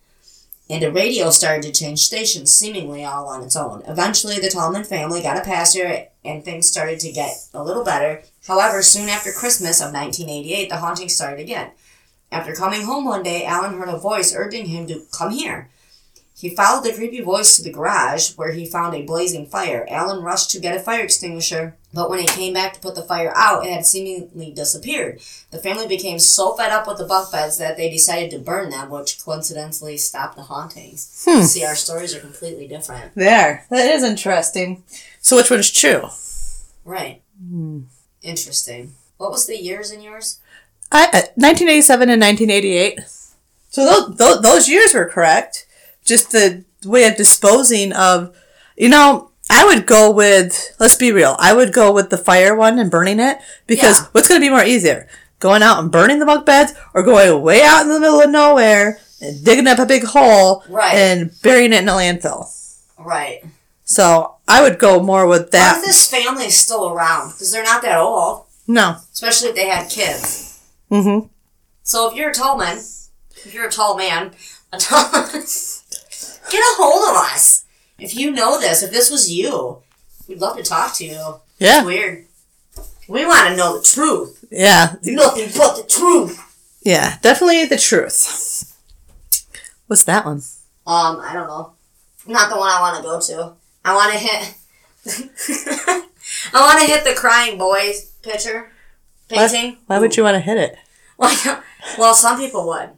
[0.69, 3.83] And a radio started to change stations, seemingly all on its own.
[3.87, 8.25] Eventually, the Tallman family got a pastor and things started to get a little better.
[8.47, 11.73] However, soon after Christmas of 1988, the haunting started again.
[12.31, 15.71] After coming home one day, Alan heard a voice urging him to come here.
[16.39, 19.87] He followed the creepy voice to the garage, where he found a blazing fire.
[19.89, 23.03] Alan rushed to get a fire extinguisher, but when he came back to put the
[23.03, 25.19] fire out, it had seemingly disappeared.
[25.51, 28.69] The family became so fed up with the bunk beds that they decided to burn
[28.69, 31.25] them, which coincidentally stopped the hauntings.
[31.25, 31.41] Hmm.
[31.43, 33.15] See, our stories are completely different.
[33.15, 33.65] There.
[33.71, 34.85] That is interesting.
[35.21, 36.09] So which one's true?
[36.85, 37.23] Right.
[38.27, 38.93] Interesting.
[39.19, 40.39] What was the years in yours?
[40.93, 43.01] I, uh, 1987 and 1988.
[43.71, 45.67] So those, those, those years were correct.
[46.05, 48.37] Just the way of disposing of,
[48.77, 52.55] you know, I would go with, let's be real, I would go with the fire
[52.57, 54.07] one and burning it because Yeah.
[54.13, 55.09] what's going to be more easier?
[55.39, 58.31] Going out and burning the bunk beds or going way out in the middle of
[58.31, 60.95] nowhere and digging up a big hole Right.
[60.95, 62.49] and burying it in a landfill?
[62.99, 63.45] Right.
[63.89, 65.79] So I would go more with What that.
[65.79, 67.29] if this family's still around?
[67.33, 68.97] Because they're not that old, no.
[69.13, 70.61] especially if they had kids.
[70.91, 71.29] Mm-hmm.
[71.85, 74.33] So if you're a tall man, if you're a tall man,
[74.73, 77.65] a tall, get a hold of us.
[77.99, 79.79] If you know this, if this was you,
[80.29, 81.41] we'd love to talk to you.
[81.59, 81.79] Yeah.
[81.79, 82.25] It's weird.
[83.09, 84.45] We want to know the truth.
[84.51, 84.97] Yeah.
[85.05, 86.43] Nothing but the truth.
[86.83, 87.19] Yeah.
[87.23, 88.77] Definitely the truth.
[89.87, 90.43] What's that one?
[90.89, 91.73] Um, I don't know.
[92.27, 93.53] Not the one I want to go to.
[93.87, 94.55] I want to hit.
[96.53, 98.73] I want to hit the crying boys picture
[99.29, 99.79] painting.
[99.87, 100.77] Why would you want to hit it?
[101.19, 101.63] Well,
[101.97, 102.91] well, some people would.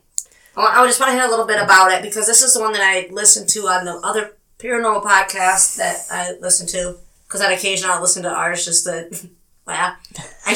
[0.57, 2.73] I just want to hit a little bit about it because this is the one
[2.73, 6.97] that I listened to on the other paranormal podcast that I listen to.
[7.27, 9.09] Because on occasion I'll listen to ours just to
[9.67, 9.99] laugh.
[10.47, 10.55] I,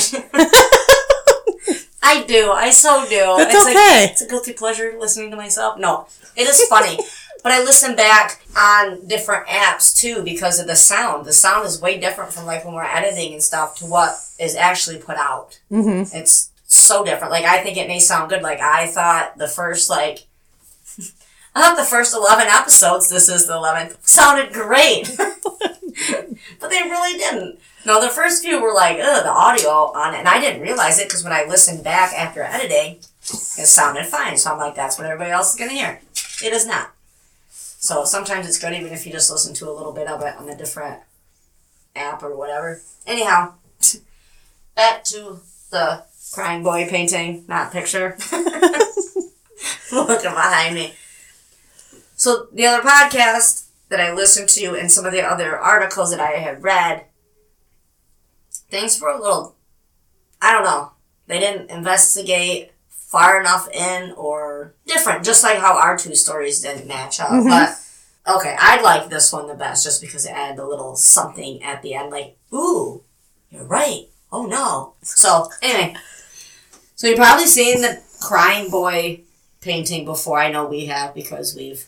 [2.03, 2.51] I do.
[2.51, 3.35] I so do.
[3.37, 4.01] That's it's okay.
[4.03, 5.79] Like, it's a guilty pleasure listening to myself.
[5.79, 6.99] No, it is funny.
[7.43, 11.27] But I listen back on different apps too because of the sound.
[11.27, 14.55] The sound is way different from like when we're editing and stuff to what is
[14.55, 15.61] actually put out.
[15.71, 16.17] Mm-hmm.
[16.17, 17.33] It's so different.
[17.33, 18.43] Like I think it may sound good.
[18.43, 20.27] Like I thought the first like
[21.55, 25.11] I thought the first eleven episodes, this is the eleventh, sounded great.
[25.17, 27.59] but they really didn't.
[27.85, 30.19] No, the first few were like, ugh, the audio on it.
[30.19, 34.37] And I didn't realize it because when I listened back after editing, it sounded fine.
[34.37, 36.01] So I'm like, that's what everybody else is going to hear.
[36.45, 36.93] It is not.
[37.83, 40.37] So sometimes it's good even if you just listen to a little bit of it
[40.37, 41.01] on a different
[41.97, 42.81] app or whatever.
[43.09, 43.55] Anyhow,
[44.77, 45.41] back to
[45.73, 48.17] the crying boy painting, not picture.
[49.93, 50.95] Looking behind me.
[52.15, 56.21] So the other podcast that I listened to and some of the other articles that
[56.21, 57.07] I have read,
[58.71, 59.57] things were a little,
[60.41, 60.93] I don't know,
[61.27, 62.72] they didn't investigate
[63.13, 67.29] far enough in or different, just like how our two stories didn't match up.
[67.29, 67.49] Mm-hmm.
[67.49, 71.63] But okay, I like this one the best just because it added a little something
[71.63, 73.03] at the end, like, ooh,
[73.51, 74.09] you're right.
[74.33, 74.95] Oh no.
[75.03, 75.95] So anyway,
[76.95, 79.21] so you've probably seen the crying boy
[79.61, 80.39] painting before.
[80.39, 81.87] I know we have because we've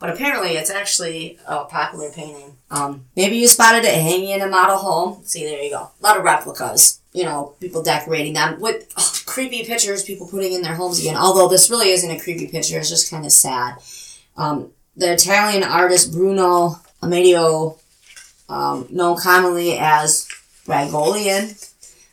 [0.00, 2.56] but apparently it's actually a popular painting.
[2.70, 5.22] Um, maybe you spotted it hanging in a model home.
[5.24, 5.90] See, there you go.
[6.00, 7.00] A lot of replicas.
[7.12, 11.16] You know, people decorating them with oh, creepy pictures, people putting in their homes again.
[11.16, 13.76] Although this really isn't a creepy picture, it's just kind of sad.
[14.36, 17.78] Um, the Italian artist Bruno Amadio,
[18.48, 20.26] um, known commonly as
[20.66, 21.68] Bragolian,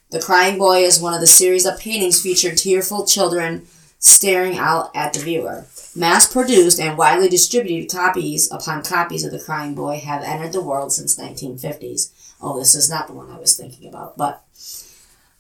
[0.10, 3.68] the Crying Boy is one of the series of paintings featured tearful children
[4.00, 5.66] staring out at the viewer.
[5.96, 10.62] Mass produced and widely distributed copies upon copies of The Crying Boy have entered the
[10.62, 12.12] world since 1950s.
[12.42, 14.44] Oh, this is not the one I was thinking about, but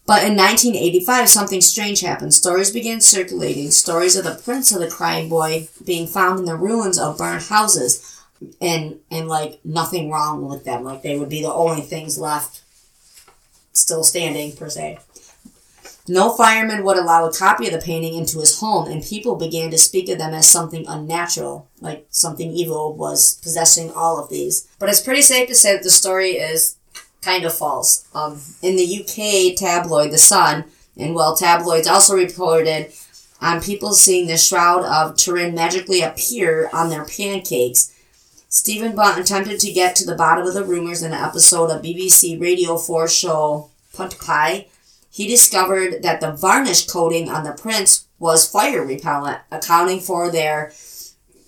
[0.07, 2.33] but in 1985 something strange happened.
[2.33, 6.55] Stories began circulating, stories of the prints of the crying boy being found in the
[6.55, 8.23] ruins of burned houses
[8.61, 12.61] and and like nothing wrong with them, like they would be the only things left
[13.73, 14.99] still standing per se.
[16.09, 19.71] No fireman would allow a copy of the painting into his home, and people began
[19.71, 24.67] to speak of them as something unnatural, like something evil was possessing all of these.
[24.79, 26.77] But it's pretty safe to say that the story is
[27.21, 28.07] kind of false.
[28.15, 32.93] Um, in the UK tabloid The Sun, and well, tabloids also reported
[33.41, 37.93] on people seeing the Shroud of Turin magically appear on their pancakes.
[38.49, 41.81] Stephen Punt attempted to get to the bottom of the rumors in an episode of
[41.81, 44.67] BBC Radio 4 show Punt PI.
[45.17, 50.73] He discovered that the varnish coating on the prints was fire repellent, accounting for their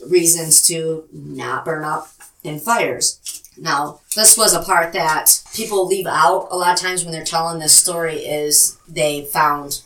[0.08, 2.08] reasons to not burn up
[2.44, 3.44] in fires.
[3.56, 7.24] Now, this was a part that people leave out a lot of times when they're
[7.24, 9.82] telling this story is they found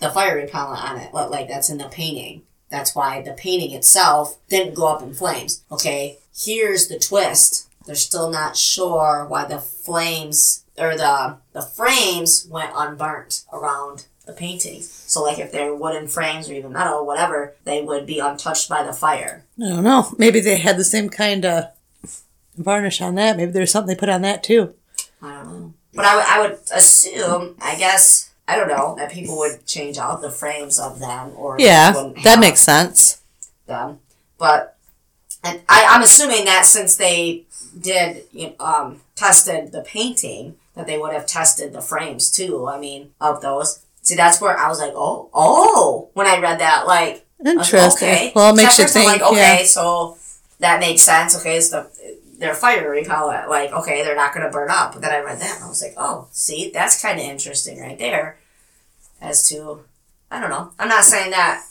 [0.00, 1.14] the fire repellent on it.
[1.14, 2.42] Like that's in the painting.
[2.68, 5.62] That's why the painting itself didn't go up in flames.
[5.70, 7.68] Okay, here's the twist.
[7.86, 14.32] They're still not sure why the flames or the the frames went unburnt around the
[14.32, 14.90] paintings.
[14.90, 18.82] So like if they're wooden frames or even metal, whatever, they would be untouched by
[18.82, 19.44] the fire.
[19.62, 20.12] I don't know.
[20.18, 21.64] Maybe they had the same kind of
[22.56, 23.36] varnish on that.
[23.36, 24.74] Maybe there's something they put on that too.
[25.22, 25.74] I don't know.
[25.94, 29.96] But I would- I would assume, I guess, I don't know, that people would change
[29.98, 31.92] out the frames of them or Yeah,
[32.24, 33.18] that makes sense.
[33.66, 34.00] them.
[34.38, 34.76] But
[35.42, 37.44] and I, I'm assuming that since they
[37.78, 42.66] did you know, um, tested the painting, that they would have tested the frames too.
[42.68, 43.84] I mean, of those.
[44.02, 48.08] See, that's where I was like, oh, oh, when I read that, like, Interesting.
[48.08, 48.32] okay.
[48.34, 49.06] Well, it makes So you I'm think.
[49.06, 49.64] like, okay, yeah.
[49.64, 50.16] so
[50.60, 51.36] that makes sense.
[51.38, 51.90] Okay, it's the
[52.38, 53.48] their fire repellent.
[53.48, 54.92] Like, okay, they're not going to burn up.
[54.92, 57.80] But then I read that and I was like, oh, see, that's kind of interesting
[57.80, 58.38] right there.
[59.20, 59.80] As to,
[60.30, 60.72] I don't know.
[60.78, 61.64] I'm not saying that.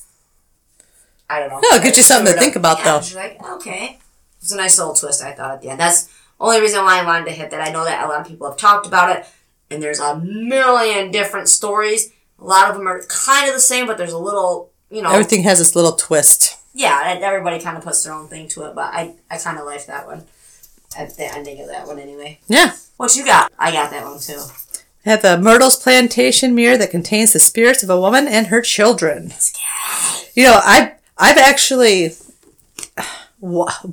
[1.30, 1.60] I don't know.
[1.70, 3.02] No, it gives you something to think about, Yeah, though.
[3.02, 4.00] She's like, okay.
[4.42, 5.80] It's a nice little twist, I thought, at the end.
[5.80, 6.10] That's
[6.44, 7.66] only reason why I wanted to hit that.
[7.66, 9.26] I know that a lot of people have talked about it,
[9.72, 12.12] and there's a million different stories.
[12.38, 15.12] A lot of them are kind of the same, but there's a little, you know.
[15.12, 16.58] Everything has this little twist.
[16.74, 19.58] Yeah, and everybody kind of puts their own thing to it, but I, I kind
[19.58, 20.26] of liked that one.
[20.96, 22.40] At the ending of that one, anyway.
[22.48, 22.74] Yeah.
[22.98, 23.52] What you got?
[23.58, 24.42] I got that one too.
[25.06, 28.62] I have the Myrtles Plantation mirror that contains the spirits of a woman and her
[28.62, 29.34] children.
[30.36, 32.16] You know, I I've actually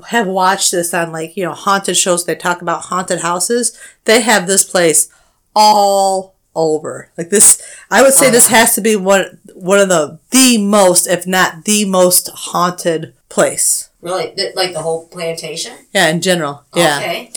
[0.08, 2.24] have watched this on like you know haunted shows.
[2.24, 3.78] They talk about haunted houses.
[4.04, 5.12] They have this place
[5.54, 7.10] all over.
[7.18, 11.06] Like this, I would say this has to be one one of the the most,
[11.06, 13.90] if not the most haunted place.
[14.00, 15.72] Really, like the whole plantation.
[15.92, 16.64] Yeah, in general.
[16.74, 16.98] Yeah.
[16.98, 17.32] Okay.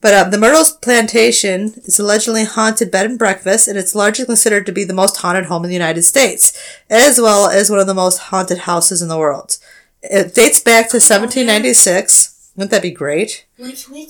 [0.00, 4.64] But uh, the Myrtles Plantation is allegedly haunted bed and breakfast, and it's largely considered
[4.66, 6.56] to be the most haunted home in the United States,
[6.88, 9.58] as well as one of the most haunted houses in the world.
[10.02, 12.52] It dates back to 1796.
[12.56, 13.46] Wouldn't that be great?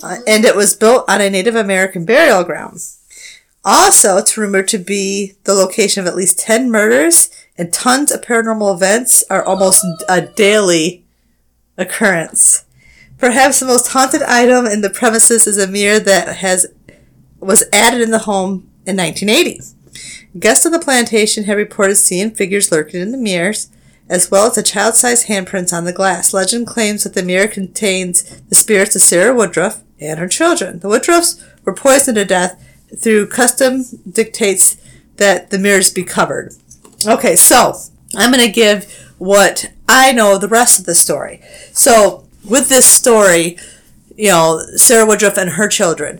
[0.03, 2.79] Uh, and it was built on a Native American burial ground.
[3.65, 8.21] Also, it's rumored to be the location of at least 10 murders, and tons of
[8.21, 11.03] paranormal events are almost a daily
[11.77, 12.65] occurrence.
[13.17, 16.67] Perhaps the most haunted item in the premises is a mirror that has
[17.39, 19.61] was added in the home in 1980.
[20.39, 23.69] Guests of the plantation have reported seeing figures lurking in the mirrors,
[24.09, 26.33] as well as a child-sized handprints on the glass.
[26.33, 30.79] Legend claims that the mirror contains the spirits of Sarah Woodruff and her children.
[30.79, 32.65] The Woodruffs were poisoned to death
[32.97, 34.77] through custom dictates
[35.17, 36.53] that the mirrors be covered.
[37.05, 37.75] Okay, so
[38.15, 41.41] I'm going to give what I know the rest of the story.
[41.71, 43.57] So with this story,
[44.15, 46.19] you know, Sarah Woodruff and her children.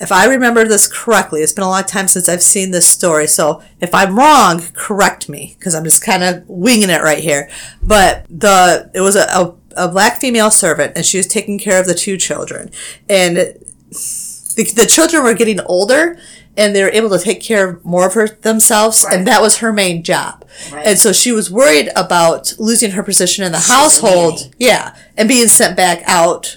[0.00, 3.26] If I remember this correctly, it's been a long time since I've seen this story.
[3.26, 7.48] So if I'm wrong, correct me because I'm just kind of winging it right here.
[7.82, 11.80] But the it was a, a, a black female servant, and she was taking care
[11.80, 12.70] of the two children,
[13.08, 16.18] and the, the children were getting older
[16.58, 19.18] and they were able to take care of more of her themselves Right.
[19.18, 20.86] and that was her main job Right.
[20.86, 25.28] and so she was worried about losing her position in the She's household yeah and
[25.28, 26.56] being sent back out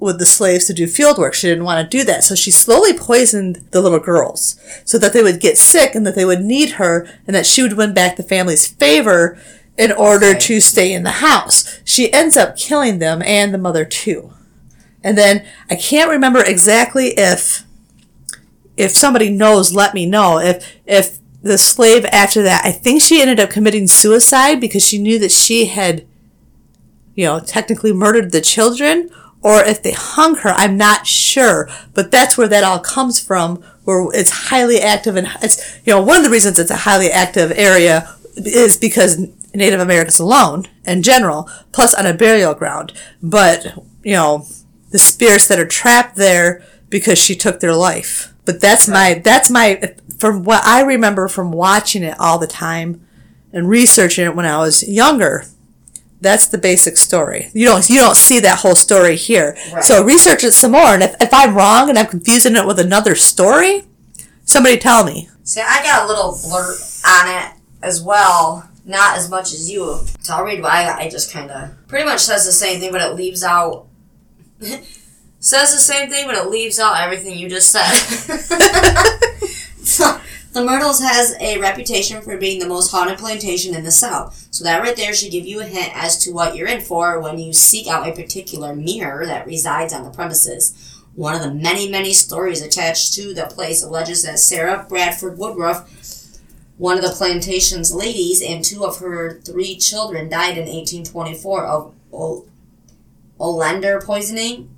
[0.00, 2.50] with the slaves to do field work she didn't want to do that so she
[2.50, 6.40] slowly poisoned the little girls so that they would get sick and that they would
[6.40, 9.38] need her and that she would win back the family's favor
[9.78, 10.38] in order Okay.
[10.38, 14.32] to stay in the house she ends up killing them and the mother too
[15.04, 17.64] and then I can't remember exactly if
[18.76, 20.38] if somebody knows, let me know.
[20.38, 24.98] If if the slave after that, I think she ended up committing suicide because she
[24.98, 26.06] knew that she had,
[27.14, 29.10] you know, technically murdered the children,
[29.42, 30.50] or if they hung her.
[30.50, 33.62] I'm not sure, but that's where that all comes from.
[33.84, 37.10] Where it's highly active and it's you know one of the reasons it's a highly
[37.10, 42.92] active area is because Native Americans alone in general, plus on a burial ground.
[43.22, 44.46] But you know
[44.90, 48.34] the spirits that are trapped there because she took their life.
[48.44, 53.06] But that's my that's my from what I remember from watching it all the time
[53.52, 55.44] and researching it when I was younger.
[56.20, 57.50] That's the basic story.
[57.54, 59.56] You don't you don't see that whole story here.
[59.72, 59.82] Right.
[59.82, 62.78] So research it some more and if, if I'm wrong and I'm confusing it with
[62.78, 63.84] another story,
[64.44, 65.28] somebody tell me.
[65.44, 67.52] See, I got a little blurb on it
[67.82, 68.68] as well.
[68.84, 70.00] Not as much as you.
[70.20, 70.98] So I'll read I.
[70.98, 73.86] I just kind of pretty much says the same thing, but it leaves out.
[75.40, 77.90] says the same thing, but it leaves out everything you just said.
[79.82, 80.20] so,
[80.52, 84.48] The Myrtles has a reputation for being the most haunted plantation in the South.
[84.50, 87.20] So that right there should give you a hint as to what you're in for
[87.20, 91.04] when you seek out a particular mirror that resides on the premises.
[91.14, 95.88] One of the many, many stories attached to the place alleges that Sarah Bradford Woodruff,
[96.78, 101.94] one of the plantation's ladies, and two of her three children died in 1824 of
[102.10, 102.46] Ol-
[103.38, 104.68] oleander poisoning.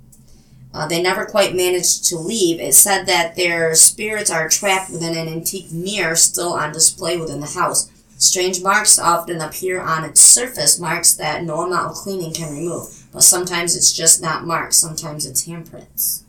[0.73, 2.59] Uh, they never quite managed to leave.
[2.59, 7.41] It said that their spirits are trapped within an antique mirror still on display within
[7.41, 7.91] the house.
[8.17, 13.03] Strange marks often appear on its surface, marks that no amount of cleaning can remove.
[13.11, 16.23] But sometimes it's just not marks, sometimes it's handprints.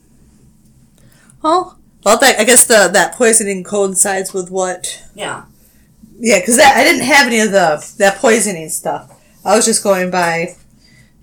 [1.42, 5.02] Oh, well, that, I guess the that poisoning coincides with what.
[5.14, 5.44] Yeah.
[6.18, 9.10] Yeah, because I didn't have any of the that poisoning stuff.
[9.44, 10.56] I was just going by,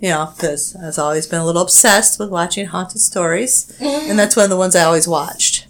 [0.02, 4.36] you know, because I've always been a little obsessed with watching haunted stories, and that's
[4.36, 5.68] one of the ones I always watched.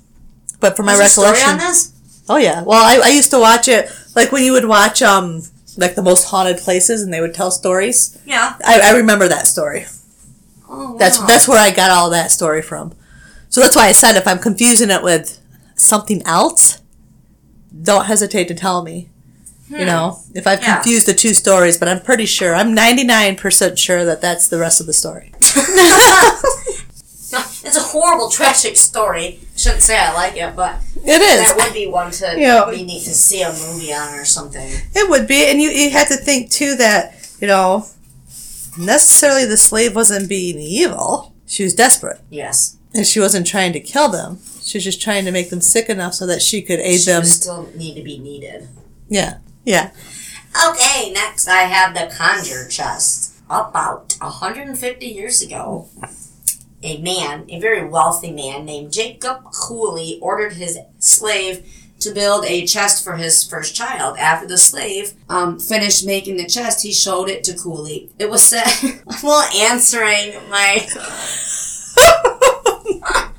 [0.60, 2.24] But for my There's a story recollection, on this?
[2.30, 5.44] oh yeah, well I, I used to watch it like when you would watch um
[5.78, 8.18] like the most haunted places, and they would tell stories.
[8.26, 8.56] Yeah.
[8.66, 9.86] I, I remember that story.
[10.70, 10.98] Oh, wow.
[10.98, 12.94] That's that's where I got all that story from.
[13.50, 15.40] So that's why I said if I'm confusing it with
[15.76, 16.82] something else,
[17.82, 19.10] don't hesitate to tell me.
[19.80, 20.66] You know, if I've Hmm.
[20.66, 20.76] Yeah.
[20.76, 24.82] confused the two stories, but I'm pretty sure, I'm 99% sure that that's the rest
[24.82, 25.32] of the story.
[27.64, 29.40] It's a horrible, tragic story.
[29.56, 31.48] Shouldn't say I like it, but It is.
[31.48, 32.70] that would be one to Yeah.
[32.70, 34.70] be neat to see a movie on or something.
[34.94, 35.46] It would be.
[35.50, 37.86] And you, you have to think, too, that, you know,
[38.78, 41.34] necessarily the slave wasn't being evil.
[41.46, 42.20] She was desperate.
[42.30, 42.76] Yes.
[42.94, 44.40] And she wasn't trying to kill them.
[44.62, 47.06] She was just trying to make them sick enough so that she could aid She
[47.06, 47.24] them.
[47.24, 48.68] still need to be needed.
[49.08, 49.38] Yeah.
[49.64, 49.92] Yeah.
[50.70, 53.30] Okay, next I have the conjure chest.
[53.50, 55.88] About 150 years ago,
[56.84, 61.66] a man, a very wealthy man named Jacob Cooley, ordered his slave
[62.00, 64.18] to build a chest for his first child.
[64.18, 68.10] After the slave um, finished making the chest, he showed it to Cooley.
[68.18, 68.66] It was said,
[69.22, 70.88] while answering my.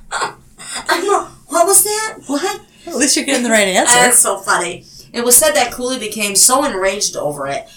[0.89, 1.07] I'm
[1.49, 2.19] what was that?
[2.27, 2.61] What?
[2.87, 3.95] At least you're getting the right answer.
[3.95, 4.85] That's so funny.
[5.13, 7.69] It was said that Cooley became so enraged over it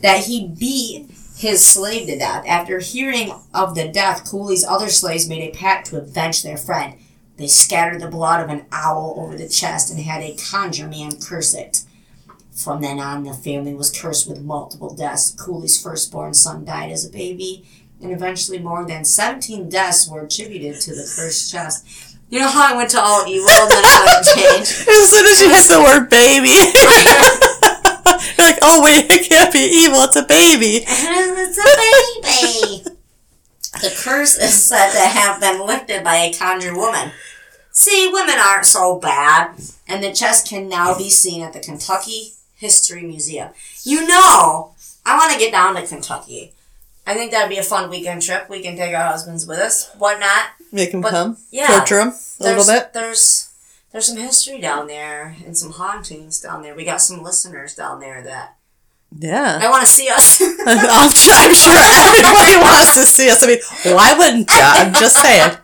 [0.00, 2.44] that he beat his slave to death.
[2.46, 6.94] After hearing of the death, Cooley's other slaves made a pact to avenge their friend.
[7.36, 11.20] They scattered the blood of an owl over the chest and had a conjure man
[11.20, 11.82] curse it.
[12.54, 15.32] From then on, the family was cursed with multiple deaths.
[15.32, 17.68] Cooley's firstborn son died as a baby,
[18.00, 22.13] and eventually more than 17 deaths were attributed to the cursed chest.
[22.34, 24.88] You know how I went to all evil and then I went changed?
[24.88, 26.48] As soon as you hit the word baby,
[28.36, 30.00] you're like, oh wait, it can't be evil.
[30.00, 30.82] It's a baby.
[30.84, 32.98] it's a baby.
[33.80, 37.12] the curse is said to have been lifted by a conjured woman.
[37.70, 39.54] See, women aren't so bad,
[39.86, 43.50] and the chest can now be seen at the Kentucky History Museum.
[43.84, 44.74] You know,
[45.06, 46.52] I want to get down to Kentucky.
[47.06, 48.48] I think that'd be a fun weekend trip.
[48.48, 49.90] We can take our husbands with us.
[49.98, 50.46] whatnot.
[50.72, 51.36] Make But, come.
[51.50, 52.92] yeah, Torture them a little bit.
[52.92, 53.50] There's
[53.92, 56.74] there's some history down there and some hauntings down there.
[56.74, 58.56] We got some listeners down there that
[59.16, 59.58] Yeah.
[59.62, 60.40] I want to see us.
[60.40, 60.48] I'm,
[61.14, 63.42] sure, I'm sure everybody wants to see us.
[63.42, 64.60] I mean, why wouldn't you?
[64.60, 65.56] I'm just saying.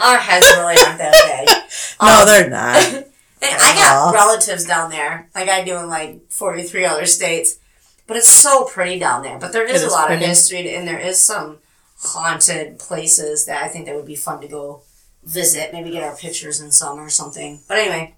[0.00, 1.56] Our heads really aren't that big.
[2.02, 3.04] No, Um, they're not.
[3.40, 7.58] I got relatives down there, like I do in like 43 other states.
[8.06, 9.38] But it's so pretty down there.
[9.38, 10.22] But there is It a lot pretty.
[10.24, 11.58] of history, and there is some
[12.00, 14.82] haunted places that I think that would be fun to go
[15.24, 15.72] visit.
[15.72, 17.60] Maybe get our pictures in some or something.
[17.66, 18.14] But anyway,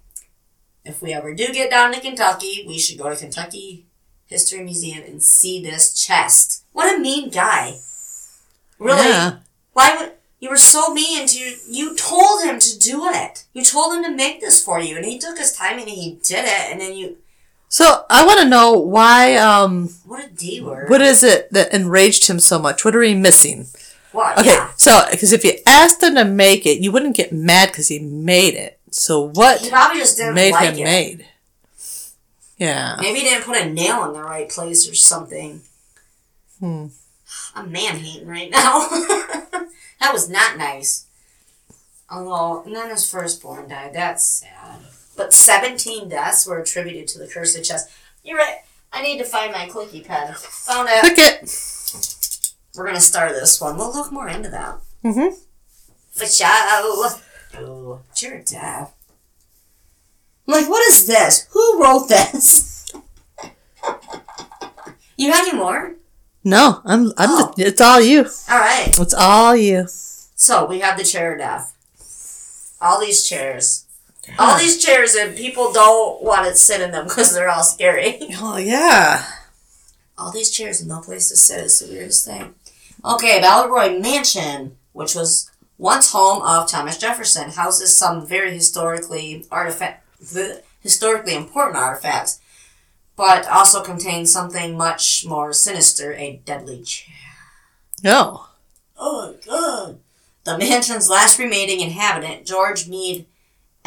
[0.83, 3.85] if we ever do get down to Kentucky, we should go to Kentucky
[4.25, 6.65] History Museum and see this chest.
[6.73, 7.77] What a mean guy.
[8.79, 9.07] Really?
[9.07, 9.37] Yeah.
[9.73, 13.45] Why would you were so mean to you you told him to do it.
[13.53, 16.19] You told him to make this for you and he took his time and he
[16.23, 17.17] did it and then you
[17.69, 19.35] So I want to know why.
[19.35, 20.89] Um, what a D word.
[20.89, 22.85] what is it that enraged him so much?
[22.85, 23.67] What are we missing?
[24.13, 24.37] What?
[24.39, 24.71] Okay, Yeah.
[24.77, 27.99] so because if you asked him to make it, you wouldn't get mad because he
[27.99, 28.79] made it.
[28.89, 30.83] So what He probably just didn't made like him it.
[30.85, 31.25] made?
[32.57, 32.95] Yeah.
[32.99, 35.61] Maybe he didn't put a nail in the right place or something.
[36.59, 36.87] Hmm.
[37.53, 38.87] I'm man hating right now.
[39.99, 41.05] that was not nice.
[42.09, 43.91] Although, and then his firstborn died.
[43.93, 44.66] That's sad.
[45.17, 47.89] But 17 deaths were attributed to the cursed chest.
[48.23, 48.59] You're right.
[48.93, 50.33] I need to find my clicky pen.
[50.35, 51.01] Found it.
[51.01, 52.53] Click it.
[52.75, 53.77] We're gonna start this one.
[53.77, 54.77] We'll look more into that.
[55.03, 55.35] Mm-hmm.
[56.11, 56.45] For show.
[57.55, 58.89] Oh, sure, Dad.
[60.47, 61.47] I'm like, what is this?
[61.51, 62.91] Who wrote this?
[65.17, 65.95] you have any more?
[66.43, 67.07] No, I'm.
[67.17, 67.29] I'm.
[67.29, 67.53] Oh.
[67.57, 68.19] Just, it's all you.
[68.49, 68.99] All right.
[68.99, 69.87] It's all you.
[69.87, 71.73] So we have the chair of death.
[72.79, 73.86] All these chairs.
[74.39, 78.19] All these chairs and people don't want to sit in them because they're all scary.
[78.39, 79.25] Oh yeah.
[80.17, 82.55] All these chairs and no place to sit is the weirdest thing.
[83.05, 90.03] Okay, Baleroy Mansion, which was once home of Thomas Jefferson, houses some very historically artifact,
[90.81, 92.39] historically important artifacts,
[93.15, 97.13] but also contains something much more sinister: a deadly chair.
[98.03, 98.47] No.
[98.97, 99.99] Oh my god!
[100.43, 103.27] The mansion's last remaining inhabitant, George Meade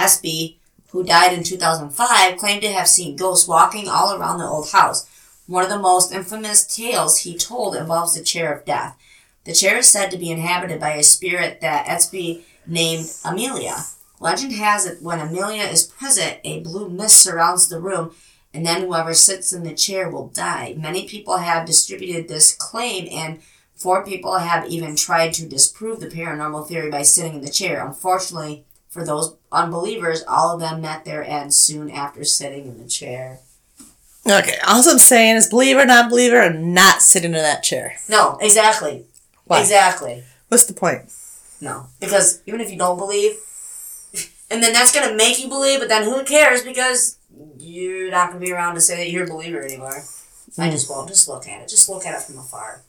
[0.00, 0.56] Easby,
[0.88, 5.08] who died in 2005, claimed to have seen ghosts walking all around the old house.
[5.46, 8.96] One of the most infamous tales he told involves the chair of death.
[9.44, 13.84] The chair is said to be inhabited by a spirit that Easby named Amelia.
[14.20, 18.14] Legend has it when Amelia is present, a blue mist surrounds the room,
[18.52, 20.74] and then whoever sits in the chair will die.
[20.76, 23.40] Many people have distributed this claim, and
[23.74, 27.84] four people have even tried to disprove the paranormal theory by sitting in the chair.
[27.86, 32.88] Unfortunately, for those unbelievers, all of them met their end soon after sitting in the
[32.88, 33.38] chair.
[34.26, 34.56] Okay.
[34.66, 37.94] All I'm saying is, believer, not believer, I'm not sitting in that chair.
[38.08, 39.06] No, exactly.
[39.44, 39.60] Why?
[39.60, 40.24] Exactly.
[40.48, 41.02] What's the point?
[41.60, 41.86] No.
[42.00, 43.32] Because even if you don't believe,
[44.50, 47.18] and then that's going to make you believe, but then who cares because
[47.58, 50.02] you're not going to be around to say that you're a believer anymore.
[50.58, 50.70] I hmm.
[50.72, 51.08] just won't.
[51.08, 51.68] Just look at it.
[51.68, 52.82] Just look at it from afar.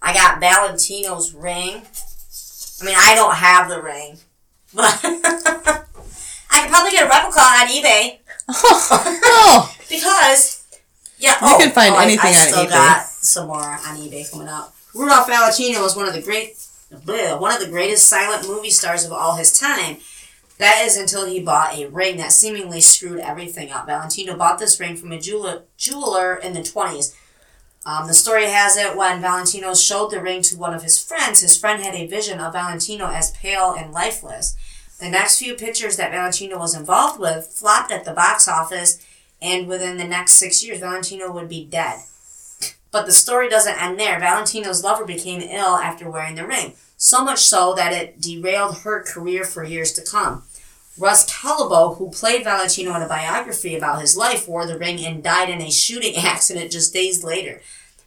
[0.00, 1.82] I got Valentino's ring.
[2.80, 4.18] I mean, I don't have the ring,
[4.74, 5.00] but
[6.50, 8.18] I could probably get a replica on eBay
[8.48, 9.74] oh.
[9.88, 10.66] because
[11.18, 12.70] yeah, You oh, can find oh, anything I, on still eBay.
[12.70, 14.74] got some more on eBay coming up.
[14.94, 16.54] Rudolph Valentino was one of the great,
[16.92, 19.96] bleh, one of the greatest silent movie stars of all his time.
[20.58, 23.86] That is until he bought a ring that seemingly screwed everything up.
[23.86, 27.16] Valentino bought this ring from a jeweler, jeweler in the twenties.
[27.86, 31.40] Um, the story has it when Valentino showed the ring to one of his friends,
[31.40, 34.56] his friend had a vision of Valentino as pale and lifeless.
[35.04, 39.04] The next few pictures that Valentino was involved with flopped at the box office,
[39.42, 41.98] and within the next six years, Valentino would be dead.
[42.90, 44.18] But the story doesn't end there.
[44.18, 49.02] Valentino's lover became ill after wearing the ring, so much so that it derailed her
[49.02, 50.44] career for years to come.
[50.96, 55.22] Russ Columbo, who played Valentino in a biography about his life, wore the ring and
[55.22, 57.60] died in a shooting accident just days later.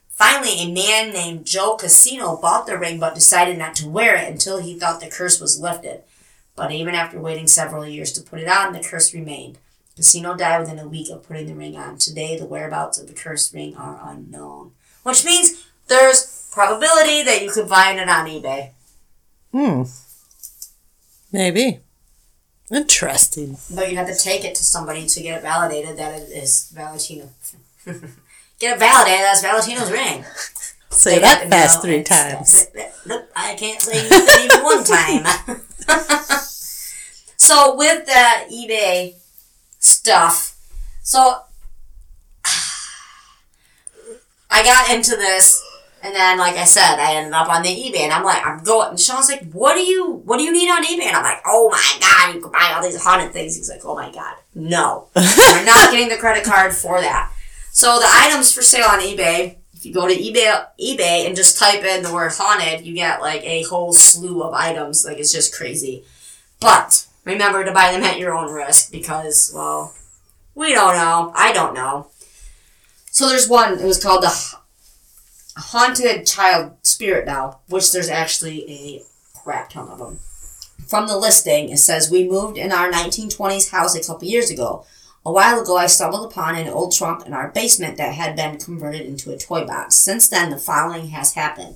[0.10, 4.28] Finally, a man named Joe Casino bought the ring but decided not to wear it
[4.28, 6.02] until he thought the curse was lifted.
[6.58, 9.60] But even after waiting several years to put it on, the curse remained.
[9.96, 11.98] Casino died within a week of putting the ring on.
[12.00, 14.72] Today, the whereabouts of the cursed ring are unknown.
[15.04, 18.72] Which means there's probability that you could find it on eBay.
[19.52, 19.84] Hmm.
[21.32, 21.80] Maybe.
[22.72, 23.58] Interesting.
[23.74, 26.72] But you have to take it to somebody to get it validated that it is
[26.74, 27.30] Valentino.
[27.86, 30.26] get it validated that's Valentino's ring.
[30.90, 32.68] Say that fast three times.
[33.06, 34.06] Nope, I can't say
[34.44, 35.62] even one time.
[37.38, 39.16] so with the eBay
[39.80, 40.58] stuff,
[41.04, 41.42] so
[44.50, 45.64] I got into this,
[46.02, 48.64] and then like I said, I ended up on the eBay, and I'm like, I'm
[48.64, 48.90] going.
[48.90, 51.42] And Sean's like, "What do you, what do you need on eBay?" And I'm like,
[51.46, 54.36] "Oh my god, you can buy all these haunted things." He's like, "Oh my god,
[54.56, 57.32] no, you're not getting the credit card for that."
[57.72, 59.57] So the items for sale on eBay,
[59.88, 63.44] you go to eBay, eBay and just type in the word haunted, you get like
[63.44, 65.06] a whole slew of items.
[65.06, 66.04] Like it's just crazy.
[66.60, 69.94] But remember to buy them at your own risk because, well,
[70.56, 71.32] we don't know.
[71.36, 72.08] I don't know.
[73.12, 73.80] So there's one.
[73.80, 74.56] It was called the
[75.58, 79.02] Haunted Child Spirit Doll, which there's actually a
[79.38, 80.20] crap ton of them.
[80.88, 84.86] From the listing, it says we moved in our 1920s house a couple years ago.
[85.28, 88.58] A while ago, I stumbled upon an old trunk in our basement that had been
[88.58, 89.96] converted into a toy box.
[89.96, 91.76] Since then, the following has happened.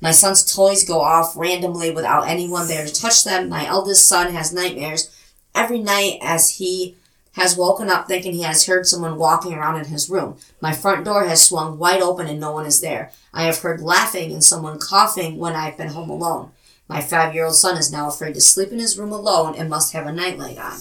[0.00, 3.50] My son's toys go off randomly without anyone there to touch them.
[3.50, 5.14] My eldest son has nightmares
[5.54, 6.96] every night as he
[7.32, 10.38] has woken up thinking he has heard someone walking around in his room.
[10.62, 13.10] My front door has swung wide open and no one is there.
[13.30, 16.52] I have heard laughing and someone coughing when I've been home alone.
[16.88, 19.68] My five year old son is now afraid to sleep in his room alone and
[19.68, 20.78] must have a nightlight on.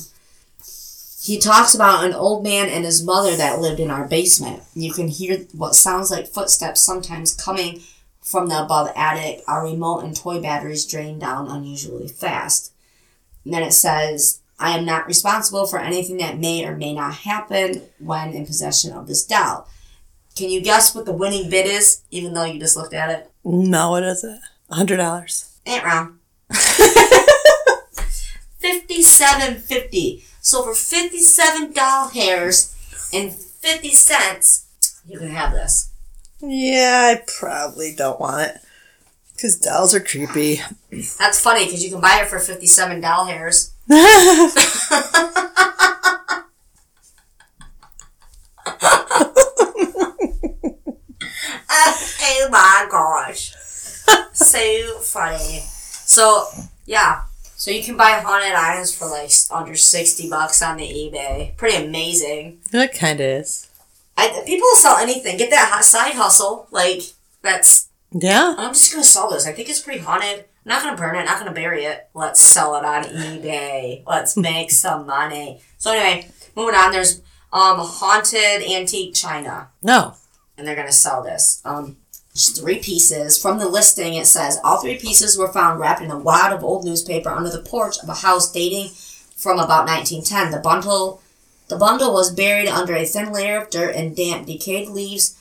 [1.25, 4.61] He talks about an old man and his mother that lived in our basement.
[4.75, 7.81] You can hear what sounds like footsteps sometimes coming
[8.21, 9.41] from the above attic.
[9.47, 12.73] Our remote and toy batteries drain down unusually fast.
[13.43, 17.15] And then it says, I am not responsible for anything that may or may not
[17.15, 19.67] happen when in possession of this doll.
[20.35, 23.31] Can you guess what the winning bid is, even though you just looked at it?
[23.43, 24.39] No, what is it?
[24.69, 25.57] A hundred dollars.
[25.65, 26.19] Ain't wrong.
[28.59, 30.23] Fifty-seven fifty.
[30.45, 32.75] So for fifty-seven doll hairs
[33.11, 34.67] and fifty cents,
[35.03, 35.89] you can have this.
[36.39, 38.57] Yeah, I probably don't want it.
[39.33, 40.61] Because dolls are creepy.
[41.17, 43.97] That's funny because you can buy it for fifty-seven doll hairs, oh
[52.51, 53.51] my gosh.
[54.33, 55.63] so funny.
[56.05, 56.45] So,
[56.85, 57.23] yeah.
[57.65, 61.57] So you can buy haunted items for like under 60 bucks on the eBay.
[61.57, 62.59] Pretty amazing.
[62.71, 63.67] It kind of is.
[64.15, 65.35] I, people will sell anything.
[65.37, 66.67] Get that hot side hustle.
[66.69, 67.01] Like,
[67.41, 67.89] that's.
[68.11, 68.53] Yeah.
[68.55, 69.47] I'm just to sell this.
[69.47, 70.45] I think it's pretty haunted.
[70.63, 71.25] I'm not to burn it.
[71.25, 72.07] Not to bury it.
[72.13, 74.03] Let's sell it on eBay.
[74.05, 75.59] Let's make some money.
[75.79, 76.91] So, anyway, moving on.
[76.91, 80.13] There's um haunted antique china No.
[80.55, 81.63] and they're to sell this.
[81.65, 81.97] Um,
[82.35, 83.41] three pieces.
[83.41, 86.63] From the listing, it says all three pieces were found wrapped in a wad of
[86.63, 88.89] old newspaper under the porch of a house dating
[89.35, 90.51] from about 1910.
[90.51, 91.21] The bundle,
[91.69, 95.39] the bundle was buried under a thin layer of dirt and damp, decayed leaves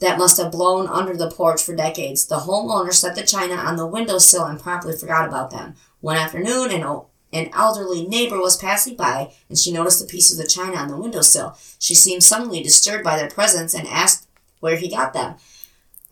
[0.00, 2.26] that must have blown under the porch for decades.
[2.26, 5.76] The homeowner set the china on the windowsill and promptly forgot about them.
[6.00, 7.02] One afternoon, an,
[7.32, 10.96] an elderly neighbor was passing by, and she noticed the pieces of china on the
[10.96, 11.56] windowsill.
[11.78, 14.26] She seemed suddenly disturbed by their presence and asked
[14.58, 15.36] where he got them.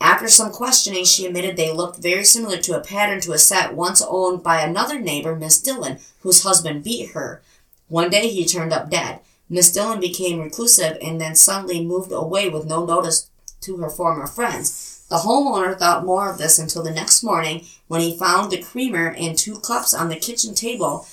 [0.00, 3.74] After some questioning, she admitted they looked very similar to a pattern to a set
[3.74, 7.42] once owned by another neighbor, Miss Dillon, whose husband beat her.
[7.88, 9.20] One day he turned up dead.
[9.48, 13.30] Miss Dillon became reclusive and then suddenly moved away with no notice
[13.62, 15.04] to her former friends.
[15.10, 19.08] The homeowner thought more of this until the next morning when he found the creamer
[19.18, 21.04] and two cups on the kitchen table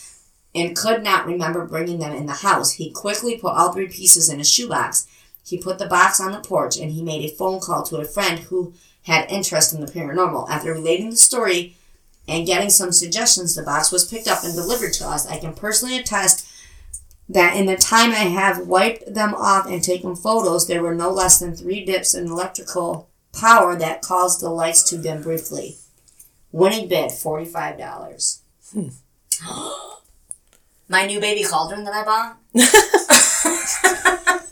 [0.54, 2.74] and could not remember bringing them in the house.
[2.74, 5.08] He quickly put all three pieces in a shoebox.
[5.48, 8.06] He put the box on the porch and he made a phone call to a
[8.06, 10.50] friend who had interest in the paranormal.
[10.50, 11.78] After relating the story
[12.28, 15.26] and getting some suggestions, the box was picked up and delivered to us.
[15.26, 16.46] I can personally attest
[17.30, 21.12] that in the time I have wiped them off and taken photos, there were no
[21.12, 25.78] less than three dips in electrical power that caused the lights to dim briefly.
[26.52, 28.40] Winning bid $45.
[28.74, 28.90] Hmm.
[30.90, 32.38] My new baby cauldron that I bought.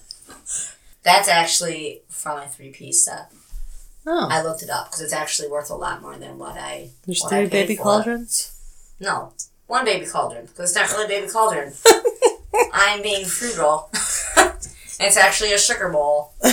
[1.05, 3.31] That's actually from my three piece set.
[4.07, 4.27] Oh.
[4.29, 6.89] I looked it up because it's actually worth a lot more than what I.
[7.05, 7.79] There's what three paid baby it.
[7.79, 8.51] cauldrons.
[8.99, 9.31] No,
[9.67, 11.73] one baby cauldron because it's not really a baby cauldron.
[12.73, 13.89] I'm being frugal.
[13.93, 16.33] it's actually a sugar bowl.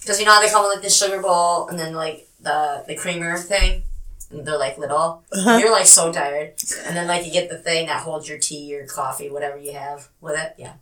[0.00, 2.82] Because you know how they come with like the sugar bowl and then like the
[2.88, 3.84] the creamer thing,
[4.32, 5.22] and they're like little.
[5.32, 5.58] Uh-huh.
[5.58, 6.54] You're like so tired,
[6.84, 9.72] and then like you get the thing that holds your tea or coffee, whatever you
[9.74, 10.54] have with it.
[10.58, 10.72] Yeah,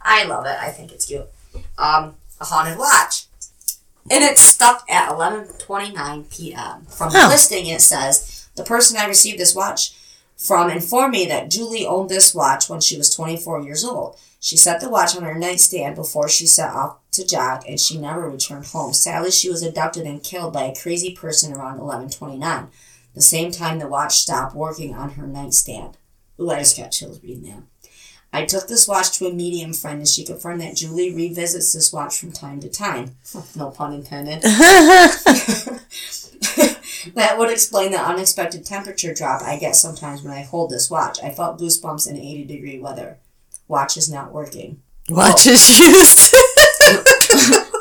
[0.00, 0.56] I love it.
[0.60, 1.26] I think it's cute.
[1.78, 3.26] Um, a haunted watch.
[4.10, 6.86] And it's stuck at 11:29 p.m.
[6.86, 9.94] From the listing, it says the person I received this watch
[10.36, 14.16] from informed me that Julie owned this watch when she was 24 years old.
[14.38, 17.98] She set the watch on her nightstand before she set off to jog, and she
[17.98, 18.92] never returned home.
[18.92, 22.68] Sadly, she was abducted and killed by a crazy person around 11:29,
[23.14, 25.96] the same time the watch stopped working on her nightstand.
[26.38, 27.62] Ooh, I just got chills reading that.
[28.32, 31.92] I took this watch to a medium friend, and she confirmed that Julie revisits this
[31.92, 33.16] watch from time to time.
[33.56, 34.42] no pun intended.
[37.14, 41.22] that would explain the unexpected temperature drop I get sometimes when I hold this watch.
[41.22, 43.18] I felt goosebumps in 80 degree weather.
[43.68, 44.82] Watch is not working.
[45.08, 45.52] Watch oh.
[45.52, 46.34] is used.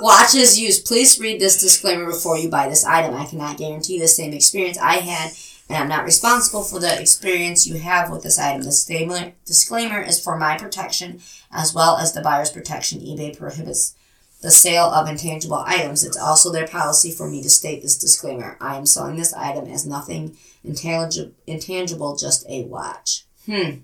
[0.01, 0.85] Watch is used.
[0.85, 3.15] Please read this disclaimer before you buy this item.
[3.15, 5.31] I cannot guarantee the same experience I had,
[5.67, 8.61] and I'm not responsible for the experience you have with this item.
[8.61, 11.21] The disclaimer, disclaimer is for my protection
[11.51, 12.99] as well as the buyer's protection.
[12.99, 13.95] eBay prohibits
[14.41, 16.03] the sale of intangible items.
[16.03, 18.57] It's also their policy for me to state this disclaimer.
[18.61, 23.25] I am selling this item as nothing intangible, intangible just a watch.
[23.47, 23.77] Hmm.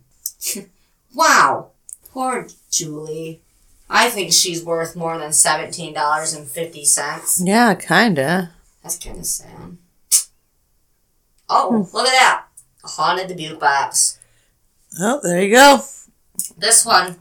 [1.16, 1.72] wow.
[2.12, 3.42] Poor Julie.
[3.90, 7.42] I think she's worth more than seventeen dollars and fifty cents.
[7.44, 8.52] yeah, kinda.
[8.84, 9.78] That's kind of sad.
[11.54, 12.46] Oh, look at that!
[12.86, 14.20] A haunted dybbuk box.
[15.00, 15.82] Oh, there you go.
[16.58, 17.18] This one.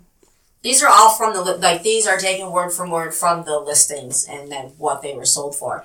[0.63, 1.83] These are all from the li- like.
[1.83, 5.57] These are taken word for word from the listings and then what they were sold
[5.57, 5.85] for.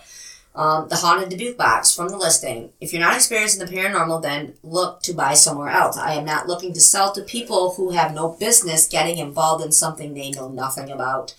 [0.53, 2.69] Um, the haunted dybbuk box from the listing.
[2.79, 5.97] If you're not experiencing the paranormal, then look to buy somewhere else.
[5.97, 9.71] I am not looking to sell to people who have no business getting involved in
[9.71, 11.33] something they know nothing about.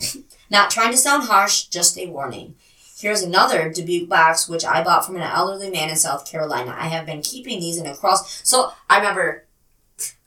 [0.50, 2.56] not trying to sound harsh, just a warning.
[2.98, 6.74] Here's another dybbuk box, which I bought from an elderly man in South Carolina.
[6.78, 8.40] I have been keeping these in a cross.
[8.48, 9.44] So I remember,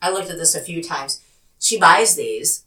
[0.01, 1.19] I looked at this a few times.
[1.59, 2.63] She buys these,